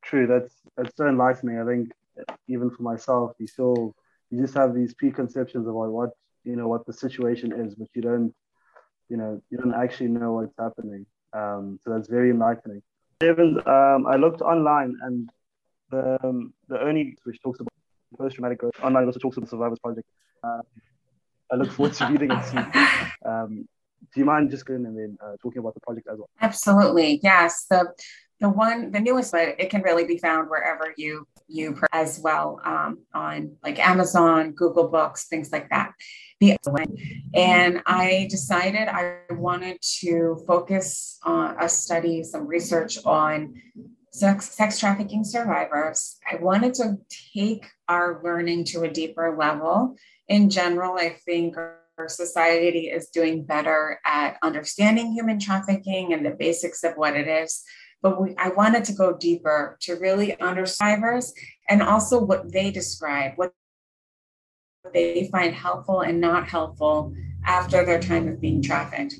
[0.02, 1.58] True, that's that's so enlightening.
[1.60, 1.92] I think
[2.48, 3.94] even for myself, you feel
[4.30, 6.10] you just have these preconceptions about what
[6.44, 8.34] you know what the situation is, but you don't
[9.08, 11.06] you know you don't actually know what's happening.
[11.32, 12.82] Um, so that's very enlightening.
[13.22, 15.30] Even um, I looked online and
[15.90, 17.72] the um, the only which talks about
[18.18, 20.06] post traumatic growth online also talks about the Survivors Project.
[20.42, 20.62] Uh,
[21.52, 22.66] I look forward to reading it soon.
[23.24, 23.68] Um,
[24.12, 26.28] do you mind just going and then uh, talking about the project as well?
[26.40, 27.66] Absolutely, yes.
[27.70, 27.92] The
[28.42, 32.60] the one the newest, but it can really be found wherever you you as well
[32.64, 35.92] um, on like Amazon, Google Books, things like that.
[36.40, 36.58] The
[37.34, 43.54] and I decided I wanted to focus on a study, some research on
[44.10, 46.18] sex, sex trafficking survivors.
[46.30, 46.98] I wanted to
[47.32, 49.94] take our learning to a deeper level.
[50.26, 56.30] In general, I think our society is doing better at understanding human trafficking and the
[56.30, 57.62] basics of what it is.
[58.02, 61.32] But we, I wanted to go deeper to really understand survivors
[61.68, 63.54] and also what they describe, what
[64.92, 69.14] they find helpful and not helpful after their time of being trafficked.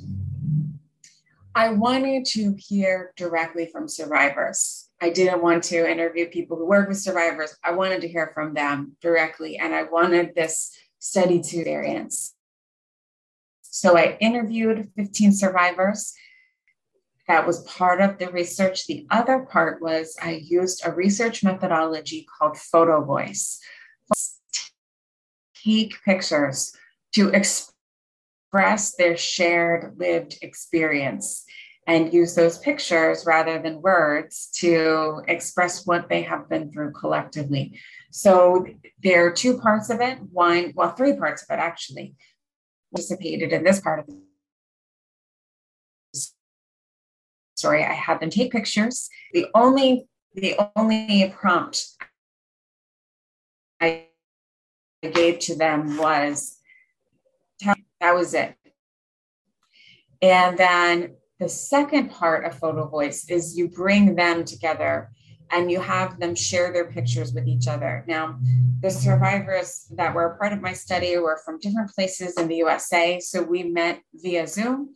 [1.55, 4.89] I wanted to hear directly from survivors.
[5.01, 7.55] I didn't want to interview people who work with survivors.
[7.63, 12.35] I wanted to hear from them directly, and I wanted this study to experience.
[13.63, 16.15] So I interviewed 15 survivors.
[17.33, 18.87] That was part of the research.
[18.87, 23.59] The other part was I used a research methodology called photo voice.
[25.65, 26.77] Take pictures
[27.15, 31.47] to express their shared lived experience
[31.87, 37.81] and use those pictures rather than words to express what they have been through collectively.
[38.11, 38.67] So
[39.03, 40.19] there are two parts of it.
[40.31, 42.15] One, well, three parts of it actually
[42.93, 44.21] participated in this part of the
[47.63, 47.85] story.
[47.85, 49.09] I had them take pictures.
[49.33, 51.77] The only the only prompt
[53.81, 54.07] I
[55.03, 56.59] gave to them was
[58.01, 58.55] that was it.
[60.21, 65.11] And then the second part of photo voice is you bring them together
[65.53, 68.05] and you have them share their pictures with each other.
[68.09, 68.39] Now,
[68.81, 73.21] the survivors that were part of my study were from different places in the USA.
[73.21, 74.95] So we met via Zoom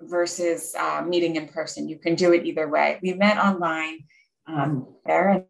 [0.00, 1.88] versus uh, meeting in person.
[1.88, 2.98] You can do it either way.
[3.02, 4.00] We met online
[4.46, 5.44] um, there and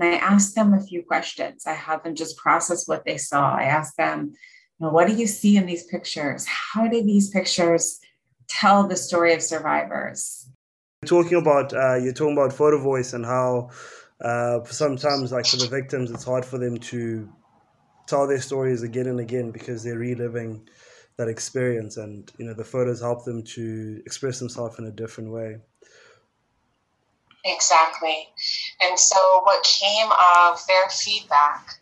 [0.00, 1.66] I asked them a few questions.
[1.66, 3.54] I had them just process what they saw.
[3.54, 4.32] I asked them,
[4.80, 6.46] know, what do you see in these pictures?
[6.46, 8.00] How do these pictures
[8.48, 10.48] tell the story of survivors?
[11.06, 13.70] Talking about uh, you're talking about photo voice and how
[14.22, 17.28] uh, sometimes, like for the victims, it's hard for them to
[18.06, 20.68] tell their stories again and again because they're reliving
[21.20, 25.30] that experience, and you know the photos help them to express themselves in a different
[25.30, 25.58] way.
[27.44, 28.28] Exactly,
[28.80, 31.80] and so what came of their feedback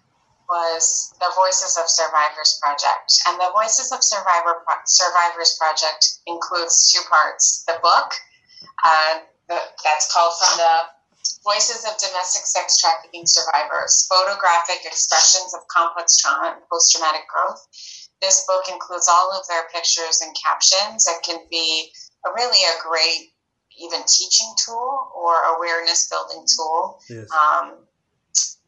[0.50, 3.12] was the Voices of Survivors Project.
[3.28, 8.12] And the Voices of Survivor Pro- Survivors Project includes two parts the book,
[8.84, 9.20] uh,
[9.84, 10.74] that's called From the
[11.44, 17.68] Voices of Domestic Sex Trafficking Survivors Photographic Expressions of Complex Trauma and Post Traumatic Growth.
[18.20, 21.06] This book includes all of their pictures and captions.
[21.06, 21.92] It can be
[22.26, 23.32] a, really a great
[23.78, 27.00] even teaching tool or awareness building tool.
[27.08, 27.28] Yes.
[27.30, 27.86] Um,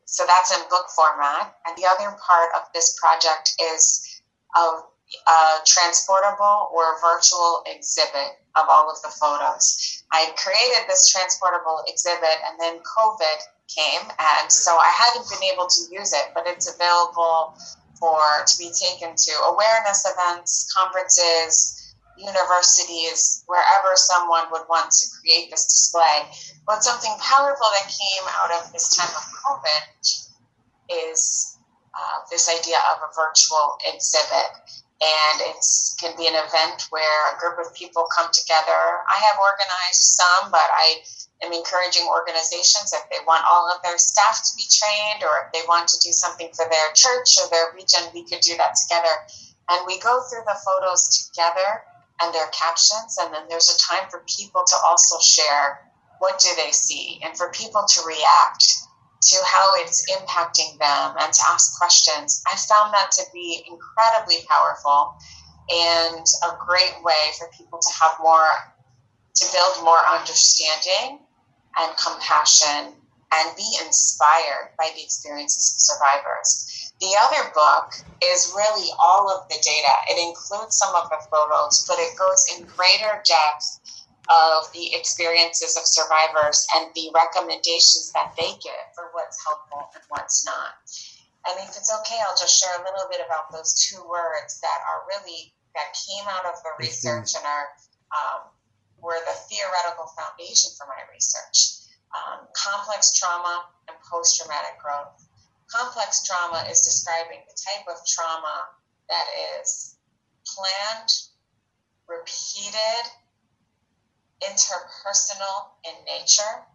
[0.04, 1.54] so that's in book format.
[1.66, 4.22] And the other part of this project is
[4.56, 10.02] a, a transportable or virtual exhibit of all of the photos.
[10.12, 13.38] I created this transportable exhibit and then COVID
[13.70, 17.54] came and so I haven't been able to use it, but it's available
[18.00, 25.50] for to be taken to awareness events, conferences, universities, wherever someone would want to create
[25.50, 26.26] this display.
[26.66, 30.28] But something powerful that came out of this time of COVID
[31.08, 31.58] is
[31.94, 34.82] uh, this idea of a virtual exhibit.
[35.00, 35.64] And it
[35.98, 39.00] can be an event where a group of people come together.
[39.08, 41.00] I have organized some, but I
[41.40, 45.52] am encouraging organizations if they want all of their staff to be trained or if
[45.56, 48.76] they want to do something for their church or their region, we could do that
[48.76, 49.14] together.
[49.72, 51.80] And we go through the photos together
[52.20, 53.16] and their captions.
[53.16, 55.80] And then there's a time for people to also share
[56.18, 58.84] what do they see and for people to react
[59.22, 62.42] to how it's impacting them and to ask questions.
[62.46, 65.14] I found that to be incredibly powerful
[65.70, 68.48] and a great way for people to have more,
[69.34, 71.20] to build more understanding
[71.78, 72.94] and compassion
[73.32, 76.92] and be inspired by the experiences of survivors.
[77.00, 79.94] The other book is really all of the data.
[80.10, 83.80] It includes some of the photos, but it goes in greater depth
[84.28, 90.04] of the experiences of survivors and the recommendations that they give for what's helpful and
[90.08, 90.76] what's not.
[91.48, 94.80] And if it's okay, I'll just share a little bit about those two words that
[94.84, 97.68] are really that came out of the research and are
[98.10, 98.40] um,
[99.00, 101.88] were the theoretical foundation for my research.
[102.10, 105.30] Um, complex trauma and post-traumatic growth
[105.70, 108.66] complex trauma is describing the type of trauma
[109.08, 109.26] that
[109.60, 109.96] is
[110.46, 111.10] planned,
[112.08, 113.02] repeated,
[114.42, 116.66] interpersonal in nature,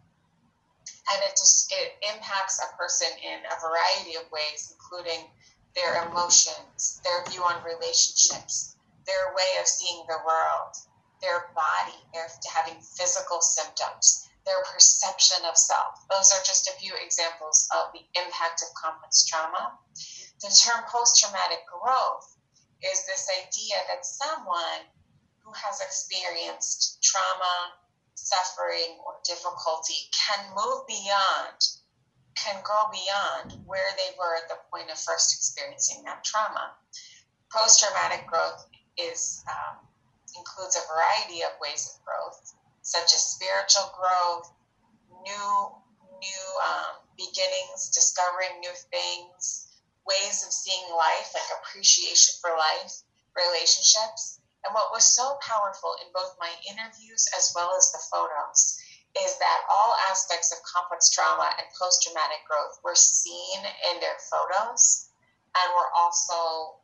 [1.10, 5.30] and it just it impacts a person in a variety of ways, including
[5.74, 10.74] their emotions, their view on relationships, their way of seeing the world,
[11.20, 16.06] their body, their having physical symptoms, their perception of self.
[16.08, 19.78] Those are just a few examples of the impact of complex trauma.
[20.40, 22.36] The term post traumatic growth
[22.82, 24.86] is this idea that someone
[25.46, 27.78] who has experienced trauma,
[28.14, 31.62] suffering, or difficulty can move beyond,
[32.34, 36.74] can grow beyond where they were at the point of first experiencing that trauma.
[37.54, 38.66] Post traumatic growth
[38.98, 39.86] is um,
[40.36, 44.50] includes a variety of ways of growth such as spiritual growth,
[45.22, 45.46] new
[46.18, 49.68] new um, beginnings, discovering new things,
[50.06, 53.02] ways of seeing life, like appreciation for life,
[53.36, 54.40] relationships.
[54.64, 58.78] And what was so powerful in both my interviews as well as the photos
[59.18, 64.18] is that all aspects of complex trauma and post traumatic growth were seen in their
[64.30, 65.08] photos
[65.56, 66.80] and were also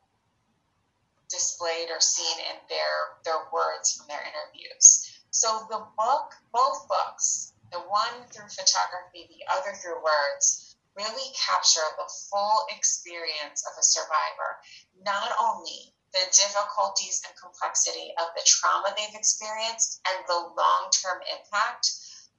[1.29, 5.21] displayed or seen in their, their words from their interviews.
[5.31, 11.89] So the book, both books, the one through photography, the other through words, really capture
[11.97, 14.61] the full experience of a survivor.
[15.01, 21.21] Not only the difficulties and complexity of the trauma they've experienced and the long term
[21.33, 21.89] impact,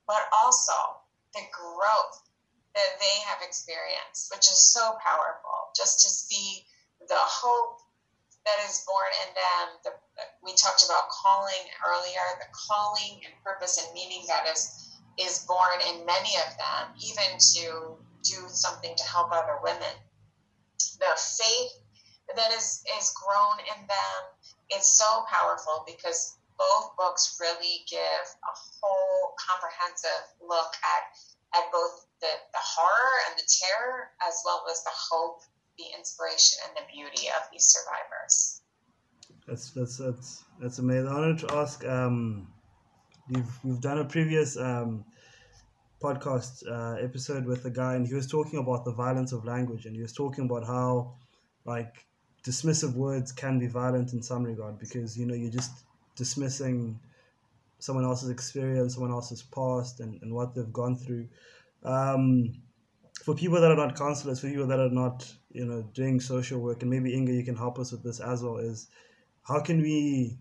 [0.05, 1.01] but also
[1.33, 2.21] the growth
[2.75, 5.73] that they have experienced, which is so powerful.
[5.75, 6.65] Just to see
[7.07, 7.81] the hope
[8.45, 9.65] that is born in them.
[9.83, 9.91] The,
[10.43, 15.77] we talked about calling earlier, the calling and purpose and meaning that is is born
[15.89, 19.93] in many of them, even to do something to help other women.
[20.97, 21.82] The faith
[22.35, 24.19] that is is grown in them
[24.75, 31.03] is so powerful because both books really give a whole comprehensive look at
[31.55, 35.41] at both the, the horror and the terror as well as the hope
[35.77, 38.61] the inspiration and the beauty of these survivors.
[39.47, 41.07] That's that's that's that's amazing.
[41.07, 41.85] I wanted to ask.
[41.85, 42.47] Um,
[43.29, 45.03] we've we've done a previous um,
[46.01, 49.85] podcast uh, episode with a guy, and he was talking about the violence of language,
[49.85, 51.15] and he was talking about how,
[51.65, 52.05] like,
[52.43, 55.71] dismissive words can be violent in some regard because you know you're just
[56.15, 56.99] dismissing
[57.79, 61.27] someone else's experience, someone else's past, and, and what they've gone through.
[61.83, 62.53] Um,
[63.23, 66.59] for people that are not counselors, for people that are not, you know, doing social
[66.59, 68.87] work, and maybe Inga, you can help us with this as well, is
[69.43, 70.37] how can we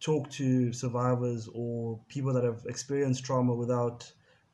[0.00, 4.10] talk to survivors or people that have experienced trauma without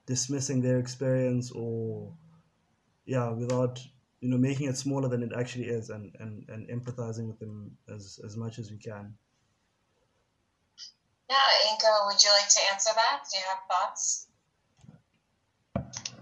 [0.07, 2.13] dismissing their experience or
[3.07, 3.81] yeah without
[4.21, 7.71] you know making it smaller than it actually is and and, and empathizing with them
[7.95, 9.15] as as much as we can.
[11.29, 13.25] Yeah inga would you like to answer that?
[13.31, 14.27] Do you have thoughts?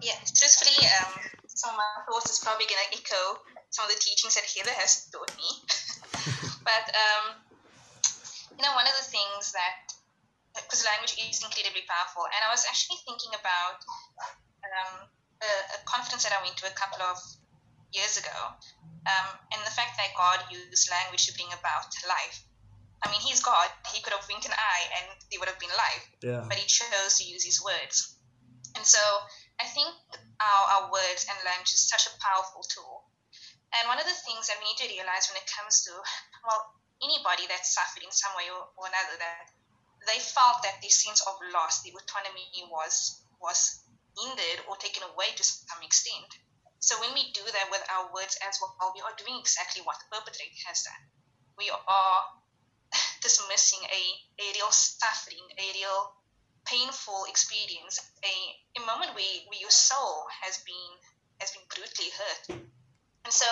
[0.04, 1.16] Yeah, truthfully, um,
[1.48, 3.40] some of my thoughts is probably going to echo
[3.70, 5.48] some of the teachings that Heather has taught me.
[6.68, 7.40] but, um,
[8.52, 9.96] you know, one of the things that,
[10.54, 13.80] because language is incredibly powerful, and I was actually thinking about
[14.60, 15.08] um,
[15.40, 17.18] a, a, conference that I went to a couple of
[17.94, 18.38] years ago,
[19.06, 22.42] um, and the fact that God used language to bring about life.
[23.04, 23.68] I mean, He's God.
[23.94, 26.04] He could have winked an eye and there would have been life.
[26.24, 26.42] Yeah.
[26.48, 28.16] But He chose to use His words.
[28.74, 29.00] And so
[29.60, 29.92] I think
[30.40, 33.06] our, our words and language is such a powerful tool.
[33.74, 35.92] And one of the things that we need to realize when it comes to,
[36.46, 36.62] well,
[37.02, 39.50] anybody that's suffered in some way or, or another, that
[40.06, 43.84] they felt that this sense of loss, the autonomy was was
[44.16, 46.30] hindered or taken away to some extent.
[46.84, 49.96] So when we do that with our words as well, we are doing exactly what
[49.96, 51.02] the perpetrator has done.
[51.56, 52.18] We are
[53.24, 54.02] dismissing a,
[54.36, 56.12] a real suffering, a real
[56.68, 58.36] painful experience, a,
[58.76, 60.92] a moment where, where your soul has been
[61.40, 62.60] has been brutally hurt.
[63.24, 63.48] And so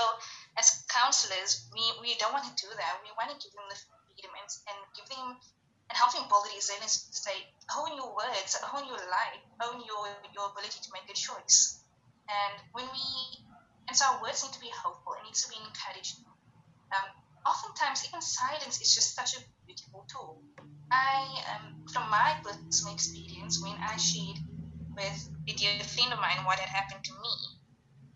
[0.60, 3.00] as counselors, we, we don't want to do that.
[3.00, 5.40] We want to give them the freedom and, and give them
[5.88, 7.36] and help them build resilience to say,
[7.80, 10.04] own your words, own your life, own your,
[10.36, 11.81] your ability to make a choice.
[12.28, 13.04] And when we
[13.88, 16.24] And so our words need to be hopeful, it needs to be encouraging.
[16.94, 17.08] Um,
[17.46, 20.42] oftentimes, even silence is just such a beautiful tool.
[20.90, 24.38] I, um, from my personal experience, when I shared
[24.96, 27.34] with a dear friend of mine what had happened to me,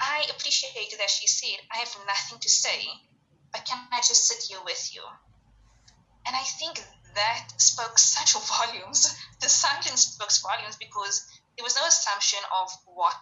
[0.00, 2.88] I appreciated that she said, I have nothing to say,
[3.52, 5.02] but can I just sit here with you?
[6.26, 6.82] And I think
[7.14, 9.16] that spoke such volumes.
[9.40, 11.26] The silence spoke volumes because
[11.56, 13.16] there was no assumption of what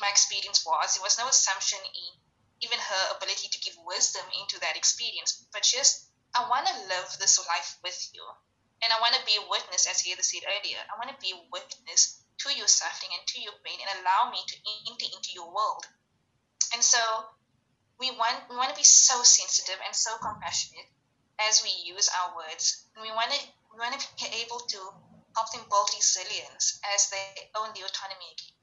[0.00, 0.94] my experience was.
[0.94, 2.10] There was no assumption in
[2.62, 7.08] even her ability to give wisdom into that experience, but just, I want to live
[7.20, 8.24] this life with you.
[8.82, 10.80] And I want to be a witness, as Heather said earlier.
[10.88, 14.30] I want to be a witness to your suffering and to your pain and allow
[14.30, 14.56] me to
[14.90, 15.86] enter into your world.
[16.74, 16.98] And so
[18.00, 20.90] we want we want to be so sensitive and so compassionate
[21.38, 22.86] as we use our words.
[22.94, 23.40] And we want to
[23.72, 24.80] we want to be able to
[25.36, 28.54] help them build resilience as they own the autonomy again.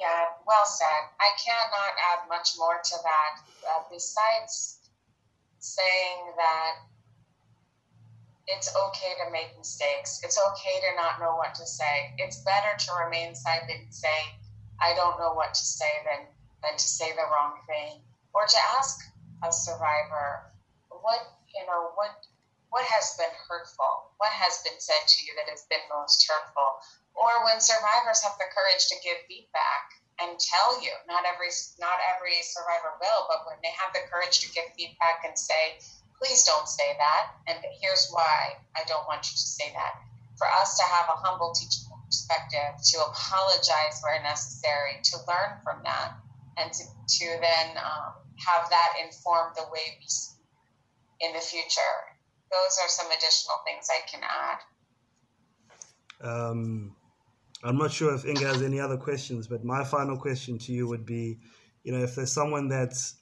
[0.00, 1.12] Yeah, well said.
[1.20, 3.34] I cannot add much more to that
[3.68, 4.80] uh, besides
[5.58, 6.88] saying that
[8.48, 10.20] it's okay to make mistakes.
[10.24, 12.16] It's okay to not know what to say.
[12.16, 14.40] It's better to remain silent and say,
[14.80, 16.26] I don't know what to say than,
[16.64, 18.00] than to say the wrong thing.
[18.32, 18.98] Or to ask
[19.44, 20.50] a survivor,
[20.88, 21.20] what,
[21.54, 22.16] you know, what
[22.70, 24.14] what has been hurtful?
[24.22, 26.78] What has been said to you that has been most hurtful?
[27.20, 29.92] Or when survivors have the courage to give feedback
[30.24, 34.40] and tell you, not every not every survivor will, but when they have the courage
[34.40, 35.80] to give feedback and say,
[36.16, 37.36] please don't say that.
[37.48, 40.00] And here's why I don't want you to say that.
[40.36, 45.84] For us to have a humble teachable perspective, to apologize where necessary, to learn from
[45.84, 46.16] that,
[46.56, 50.40] and to, to then um, have that inform the way we speak
[51.20, 51.96] in the future.
[52.50, 54.58] Those are some additional things I can add.
[56.20, 56.96] Um,
[57.62, 60.88] I'm not sure if Inga has any other questions, but my final question to you
[60.88, 61.38] would be,
[61.82, 63.16] you know, if there's someone that's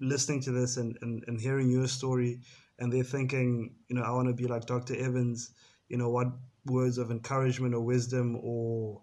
[0.00, 2.40] listening to this and, and, and hearing your story
[2.78, 4.96] and they're thinking, you know, I want to be like Dr.
[4.96, 5.50] Evans,
[5.88, 6.28] you know, what
[6.66, 9.02] words of encouragement or wisdom or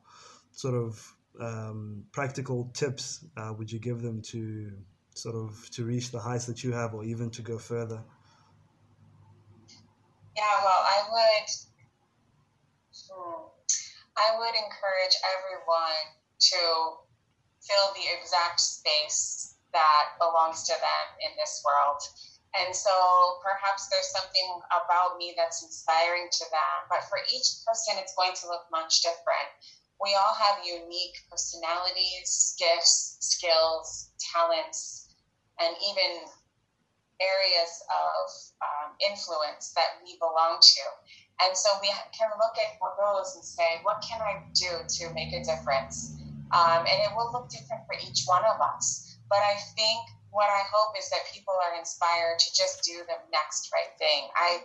[0.52, 4.72] sort of um, practical tips uh, would you give them to
[5.14, 8.02] sort of to reach the heights that you have or even to go further?
[10.36, 11.50] Yeah, well, I would,
[13.12, 13.51] hmm,
[14.18, 16.06] I would encourage everyone
[16.52, 16.62] to
[17.62, 22.02] fill the exact space that belongs to them in this world.
[22.52, 22.92] And so
[23.40, 28.36] perhaps there's something about me that's inspiring to them, but for each person, it's going
[28.44, 29.48] to look much different.
[30.04, 35.08] We all have unique personalities, gifts, skills, talents,
[35.62, 36.28] and even
[37.22, 38.26] areas of
[38.66, 40.84] um, influence that we belong to.
[41.42, 45.34] And so we can look at those and say, what can I do to make
[45.34, 46.14] a difference?
[46.54, 49.18] Um, and it will look different for each one of us.
[49.30, 53.18] But I think what I hope is that people are inspired to just do the
[53.34, 54.30] next right thing.
[54.38, 54.62] I,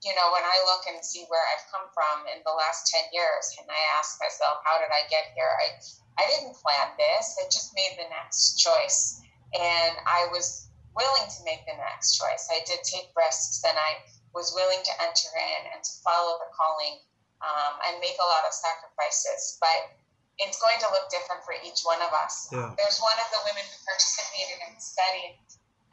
[0.00, 3.12] you know, when I look and see where I've come from in the last 10
[3.12, 5.50] years, and I ask myself, how did I get here?
[5.50, 5.78] I,
[6.16, 9.20] I didn't plan this, I just made the next choice.
[9.52, 12.48] And I was willing to make the next choice.
[12.50, 13.98] I did take risks and I
[14.34, 16.98] was willing to enter in and to follow the calling
[17.40, 19.56] um, and make a lot of sacrifices.
[19.62, 19.94] But
[20.42, 22.50] it's going to look different for each one of us.
[22.50, 22.74] Yeah.
[22.74, 25.38] There's one of the women who participated in the study,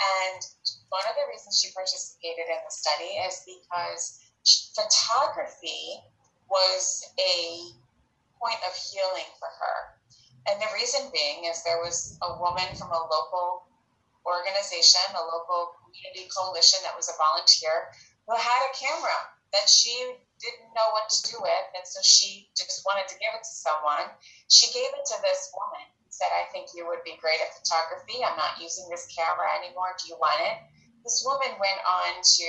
[0.02, 0.42] and
[0.90, 4.18] one of the reasons she participated in the study is because
[4.74, 6.02] photography
[6.50, 7.70] was a
[8.42, 9.78] point of healing for her.
[10.50, 13.70] And the reason being is there was a woman from a local
[14.26, 17.94] organization, a local community coalition that was a volunteer,
[18.28, 19.20] who had a camera
[19.54, 19.94] that she
[20.40, 23.56] didn't know what to do with, and so she just wanted to give it to
[23.56, 24.08] someone.
[24.48, 28.22] She gave it to this woman said, I think you would be great at photography.
[28.22, 29.98] I'm not using this camera anymore.
[29.98, 30.60] Do you want it?
[31.02, 32.48] This woman went on to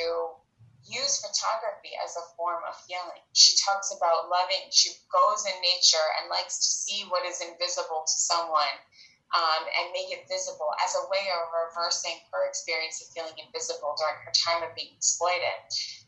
[0.84, 3.22] use photography as a form of healing.
[3.32, 8.02] She talks about loving, she goes in nature and likes to see what is invisible
[8.02, 8.76] to someone
[9.32, 13.96] um, and make it visible as a way of reversing her experience of feeling invisible
[13.96, 15.56] during her time of being exploited.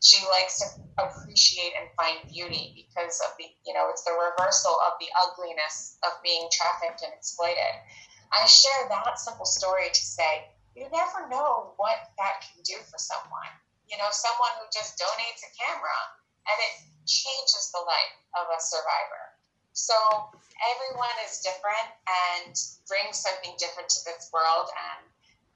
[0.01, 0.67] She likes to
[1.01, 5.97] appreciate and find beauty because of the, you know, it's the reversal of the ugliness
[6.05, 7.73] of being trafficked and exploited.
[8.29, 12.99] I share that simple story to say you never know what that can do for
[12.99, 13.51] someone.
[13.87, 15.99] You know, someone who just donates a camera
[16.45, 16.73] and it
[17.07, 19.24] changes the life of a survivor.
[19.75, 19.93] So
[20.63, 22.55] everyone is different and
[22.87, 25.03] brings something different to this world and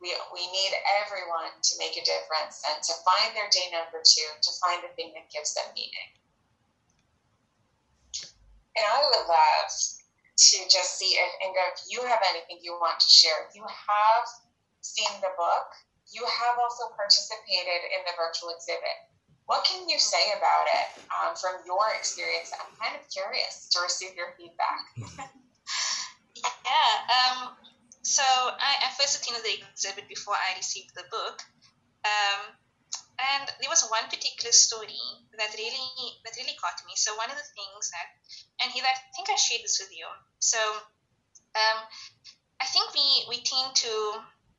[0.04, 0.72] we, we need
[1.04, 4.92] everyone to make a difference and to find their day number two, to find the
[5.00, 6.12] thing that gives them meaning.
[8.76, 13.00] And I would love to just see if, and if you have anything you want
[13.00, 13.52] to share.
[13.52, 14.28] You have
[14.80, 15.68] seen the book,
[16.12, 19.09] you have also participated in the virtual exhibit.
[19.50, 22.54] What can you say about it um, from your experience?
[22.54, 24.86] I'm kind of curious to receive your feedback.
[26.38, 26.94] yeah.
[27.10, 27.58] Um,
[28.06, 31.42] so I, I, first attended the exhibit before I received the book.
[32.06, 32.54] Um,
[33.18, 35.02] and there was one particular story
[35.34, 35.98] that really
[36.30, 36.94] that really caught me.
[36.94, 38.08] So one of the things that,
[38.62, 40.06] and here I think I shared this with you.
[40.38, 40.62] So
[41.58, 41.80] um,
[42.62, 43.94] I think we we tend to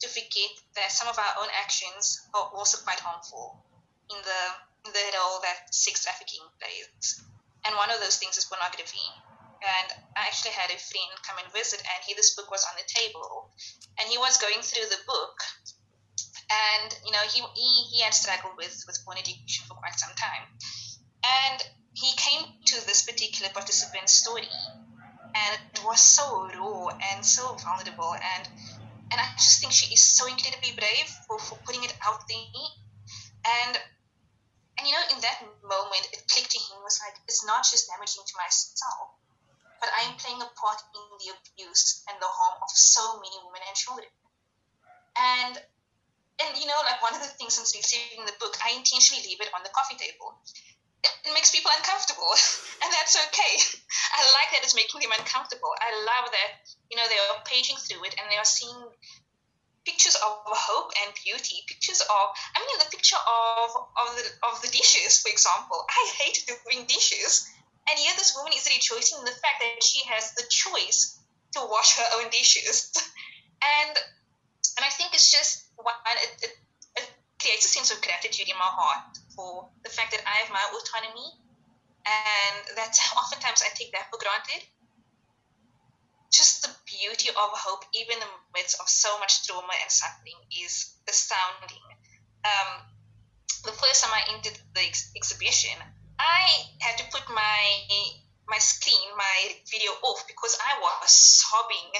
[0.02, 3.62] to forget that some of our own actions are also quite harmful
[4.10, 4.42] in the
[4.84, 7.22] the role that sex trafficking plays.
[7.66, 9.04] And one of those things is pornography.
[9.60, 12.80] And I actually had a friend come and visit, and he this book was on
[12.80, 13.52] the table,
[14.00, 15.36] and he was going through the book.
[16.48, 20.16] And you know he, he, he had struggled with, with porn addiction for quite some
[20.16, 20.48] time.
[21.20, 21.60] And
[21.92, 24.48] he came to this particular participant's story.
[25.36, 28.14] And it was so raw and so vulnerable.
[28.16, 28.48] And
[29.12, 32.64] and I just think she is so incredibly brave for, for putting it out there.
[33.44, 33.78] And
[34.80, 37.84] and you know in that moment it clicked to him was like it's not just
[37.92, 39.12] damaging to myself
[39.76, 43.36] but I am playing a part in the abuse and the harm of so many
[43.44, 44.08] women and children
[45.20, 45.60] and
[46.40, 49.40] and you know, like one of the things since receiving the book, I intentionally leave
[49.44, 50.40] it on the coffee table.
[51.04, 52.32] It, makes people uncomfortable,
[52.82, 53.54] and that's okay.
[54.16, 55.72] I like that it's making them uncomfortable.
[55.80, 56.50] I love that
[56.90, 58.76] you know they are paging through it and they are seeing
[59.84, 61.64] pictures of hope and beauty.
[61.66, 62.24] Pictures of,
[62.56, 65.84] I mean, the picture of of the of the dishes, for example.
[65.88, 67.48] I hate doing dishes,
[67.88, 71.18] and yet this woman is rejoicing in the fact that she has the choice
[71.56, 72.92] to wash her own dishes,
[73.80, 73.94] and
[74.76, 76.52] and I think it's just one, it, it,
[76.96, 77.06] it
[77.40, 80.64] creates a sense of gratitude in my heart for the fact that I have my
[80.72, 81.40] autonomy
[82.06, 84.66] and that oftentimes I take that for granted.
[86.32, 86.70] Just the
[87.00, 91.86] beauty of hope, even in the midst of so much trauma and suffering, is astounding.
[92.44, 92.84] Um,
[93.64, 95.76] the first time I entered the ex- exhibition,
[96.20, 96.44] I
[96.80, 97.60] had to put my
[98.48, 101.90] my screen, my video off because I was sobbing.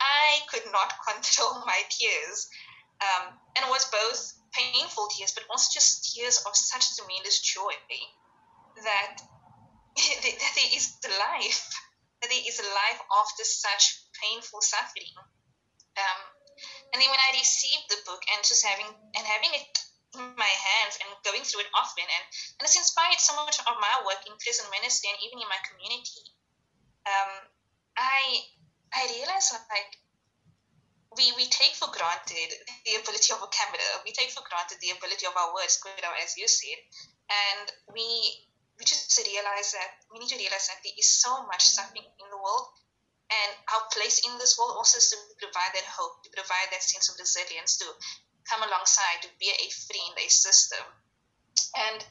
[0.00, 2.50] I could not control my tears.
[3.00, 4.20] Um, and it was both
[4.52, 7.72] painful tears, but also just tears of such tremendous joy
[8.82, 9.16] that,
[9.96, 11.70] that there is life,
[12.30, 15.10] is a life after such painful suffering.
[15.98, 16.20] Um,
[16.94, 19.66] and then when I received the book and just having and having it
[20.14, 22.24] in my hands and going through it often, and,
[22.60, 25.60] and it's inspired so much of my work in prison ministry and even in my
[25.66, 26.22] community.
[27.08, 27.32] Um,
[27.98, 28.46] I
[28.92, 29.98] I realized like
[31.16, 32.56] we, we take for granted
[32.88, 33.84] the ability of a camera.
[34.04, 36.78] We take for granted the ability of our words, as you said.
[37.28, 38.48] And we
[38.82, 42.26] we just realize that we need to realize that there is so much suffering in
[42.34, 42.66] the world.
[43.30, 46.82] And our place in this world also is to provide that hope, to provide that
[46.82, 47.86] sense of resilience, to
[48.50, 50.82] come alongside, to be a friend, a system.
[51.78, 52.02] And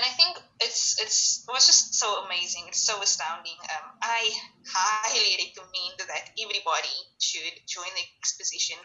[0.00, 2.64] and I think it's it's it was just so amazing.
[2.72, 3.60] It's so astounding.
[3.68, 4.32] Um, I
[4.64, 8.80] highly recommend that everybody should join the exposition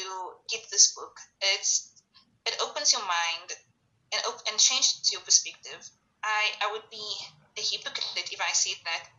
[0.00, 0.02] to
[0.48, 1.12] get this book.
[1.52, 2.00] It's
[2.48, 3.52] it opens your mind
[4.16, 5.84] and op- and changes your perspective.
[6.24, 7.04] I I would be
[7.58, 9.10] a hypocrite if I said that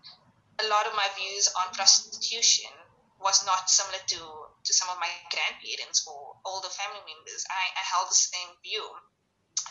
[0.63, 2.71] a lot of my views on prostitution
[3.19, 4.19] was not similar to
[4.63, 7.43] to some of my grandparents or older family members.
[7.49, 8.83] I, I held the same view.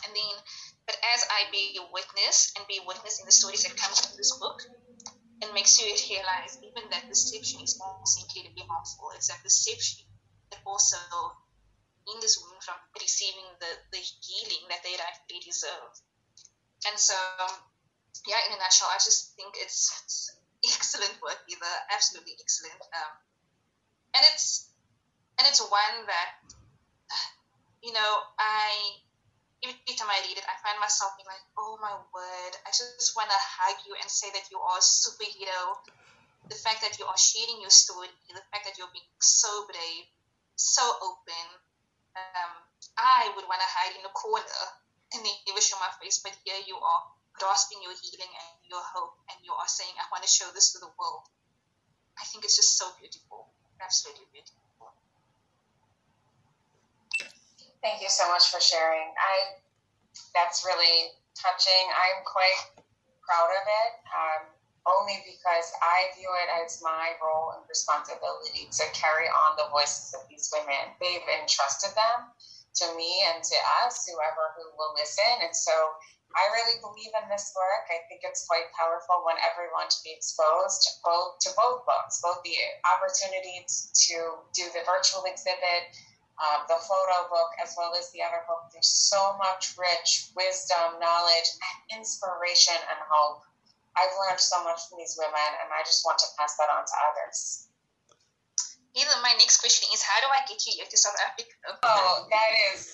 [0.05, 0.35] And then
[0.85, 3.93] but as I be a witness and be a witness in the stories that come
[3.93, 4.59] from this book,
[5.41, 9.11] it makes you realize even that deception is also incredibly harmful.
[9.15, 10.05] It's that deception
[10.51, 10.97] that also
[12.07, 15.91] hinders women from receiving the, the healing that they rightfully deserve.
[16.87, 17.15] And so,
[18.27, 22.79] yeah, in a nutshell, I just think it's, it's excellent work, Heather absolutely excellent.
[22.95, 23.13] Um,
[24.15, 24.71] and it's
[25.39, 26.29] and it's one that
[27.81, 29.01] you know I
[29.63, 33.15] every time I read it, I find myself being like, oh my word, I just
[33.15, 35.79] want to hug you and say that you are a superhero.
[36.51, 40.03] The fact that you are sharing your story, the fact that you're being so brave,
[40.59, 41.47] so open.
[42.19, 42.51] Um,
[42.99, 44.63] I would want to hide in a corner
[45.13, 47.01] and never show my face, but here you are
[47.37, 50.73] grasping your healing and your hope, and you are saying, I want to show this
[50.73, 51.25] to the world.
[52.17, 53.49] I think it's just so beautiful,
[53.81, 54.61] absolutely beautiful.
[57.81, 59.11] Thank you so much for sharing.
[59.11, 59.59] I
[60.31, 61.83] that's really touching.
[61.89, 62.85] I'm quite
[63.25, 64.41] proud of it, um,
[64.87, 70.13] only because I view it as my role and responsibility to carry on the voices
[70.13, 70.95] of these women.
[71.01, 72.31] They've entrusted them
[72.81, 75.33] to me and to us, whoever who will listen.
[75.41, 75.73] And so
[76.33, 77.85] I really believe in this work.
[77.93, 82.21] I think it's quite powerful when everyone to be exposed to both, to both books,
[82.25, 82.57] both the
[82.89, 84.17] opportunity to
[84.57, 85.93] do the virtual exhibit,
[86.41, 88.65] um, the photo book, as well as the other book.
[88.73, 93.45] There's so much rich wisdom, knowledge, and inspiration and hope.
[93.93, 96.81] I've learned so much from these women, and I just want to pass that on
[96.81, 97.69] to others.
[98.93, 101.49] Heather my next question is, how do I get you here to South Africa?
[101.81, 102.85] Oh, that is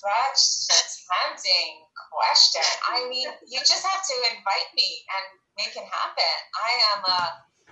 [0.00, 2.64] such a tempting question.
[2.88, 5.24] I mean, you just have to invite me and
[5.60, 6.34] make it happen.
[6.56, 7.20] I am a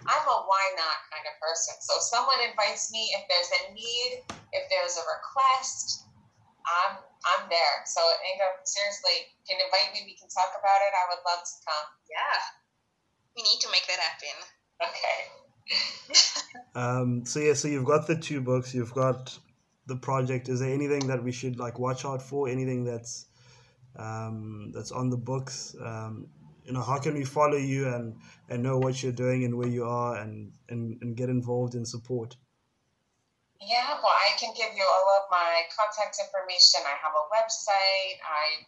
[0.00, 1.76] I'm a why not kind of person.
[1.84, 6.08] So if someone invites me, if there's a need, if there's a request,
[6.64, 7.84] I'm I'm there.
[7.84, 10.08] So Inga, seriously, can invite me.
[10.08, 10.92] We can talk about it.
[10.92, 11.86] I would love to come.
[12.08, 12.40] Yeah,
[13.36, 14.36] we need to make that happen.
[14.80, 15.39] Okay.
[16.74, 18.74] Um, so yeah, so you've got the two books.
[18.74, 19.38] You've got
[19.86, 20.48] the project?
[20.48, 22.48] Is there anything that we should like watch out for?
[22.48, 23.26] Anything that's
[23.96, 25.74] um, that's on the books?
[25.84, 26.28] Um,
[26.64, 28.16] you know, how can we follow you and
[28.48, 31.84] and know what you're doing and where you are and and, and get involved in
[31.84, 32.36] support?
[33.60, 36.80] Yeah, well, I can give you all of my contact information.
[36.86, 38.16] I have a website.
[38.24, 38.64] I'm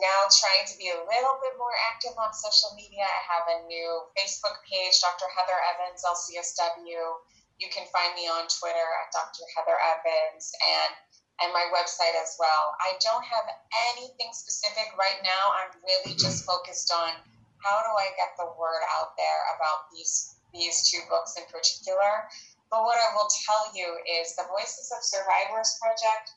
[0.00, 3.04] now trying to be a little bit more active on social media.
[3.04, 5.26] I have a new Facebook page, Dr.
[5.34, 7.18] Heather Evans, LCSW
[7.58, 9.42] you can find me on Twitter at Dr.
[9.54, 10.94] Heather Evans and
[11.38, 12.74] and my website as well.
[12.82, 13.46] I don't have
[13.94, 15.42] anything specific right now.
[15.54, 17.14] I'm really just focused on
[17.62, 22.26] how do I get the word out there about these these two books in particular.
[22.70, 26.30] But what I will tell you is the Voices of Survivors project.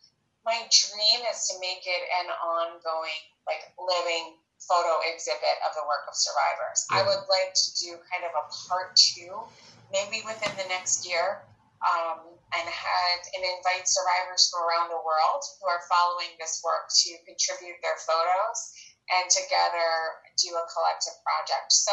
[0.45, 6.05] My dream is to make it an ongoing, like living photo exhibit of the work
[6.05, 6.85] of survivors.
[6.89, 7.01] Yeah.
[7.01, 9.33] I would like to do kind of a part two
[9.91, 11.43] maybe within the next year,
[11.83, 12.23] um,
[12.55, 17.11] and had and invite survivors from around the world who are following this work to
[17.27, 18.59] contribute their photos
[19.11, 21.71] and together do a collective project.
[21.73, 21.91] So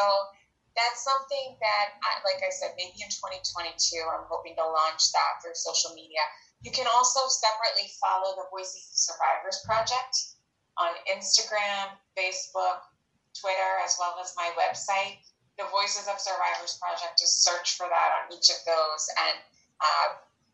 [0.78, 5.42] that's something that, I, like I said, maybe in 2022, I'm hoping to launch that
[5.42, 6.22] through social media.
[6.62, 10.37] You can also separately follow the Voices of Survivors Project
[10.78, 12.86] on Instagram, Facebook,
[13.34, 15.18] Twitter, as well as my website
[15.58, 19.36] the Voices of Survivors Project, just search for that on each of those, and
[19.82, 20.08] uh,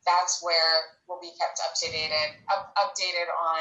[0.07, 2.11] that's where we'll be kept up to date
[2.49, 3.61] up, updated on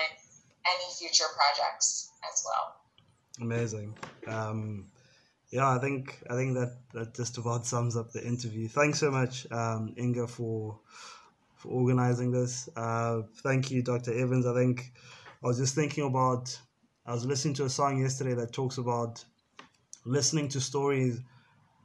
[0.65, 2.79] any future projects as well.
[3.41, 3.97] Amazing.
[4.27, 4.87] Um,
[5.51, 8.69] yeah, I think I think that, that just about sums up the interview.
[8.69, 10.79] Thanks so much, um, Inga, for
[11.57, 12.69] for organizing this.
[12.75, 14.13] Uh, thank you, Dr.
[14.13, 14.45] Evans.
[14.45, 14.93] I think
[15.43, 16.57] I was just thinking about.
[17.05, 19.25] I was listening to a song yesterday that talks about
[20.05, 21.19] listening to stories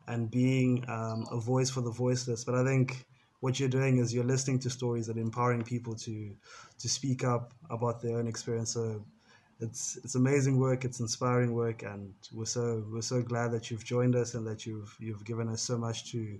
[0.06, 2.44] and being um, a voice for the voiceless.
[2.44, 3.04] But I think
[3.40, 6.36] what you're doing is you're listening to stories and empowering people to
[6.78, 8.72] to speak up about their own experience.
[8.74, 9.04] So
[9.58, 10.84] it's it's amazing work.
[10.84, 14.66] It's inspiring work, and we're so we're so glad that you've joined us and that
[14.66, 16.38] you've you've given us so much to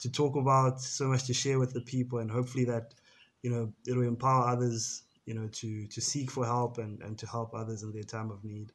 [0.00, 2.94] to talk about, so much to share with the people, and hopefully that
[3.42, 7.26] you know it'll empower others you know to to seek for help and and to
[7.28, 8.72] help others in their time of need.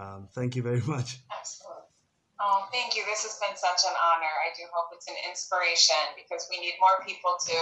[0.00, 1.20] Um, thank you very much.
[1.28, 1.84] Absolutely.
[2.40, 3.04] Oh, thank you.
[3.04, 4.34] This has been such an honor.
[4.42, 7.56] I do hope it's an inspiration because we need more people to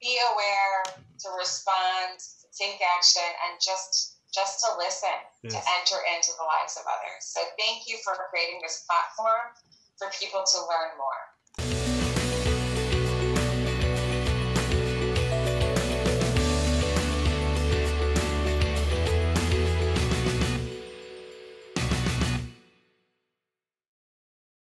[0.00, 5.52] be aware, to respond, to take action, and just just to listen, yes.
[5.52, 7.26] to enter into the lives of others.
[7.26, 9.50] So thank you for creating this platform
[9.98, 11.22] for people to learn more.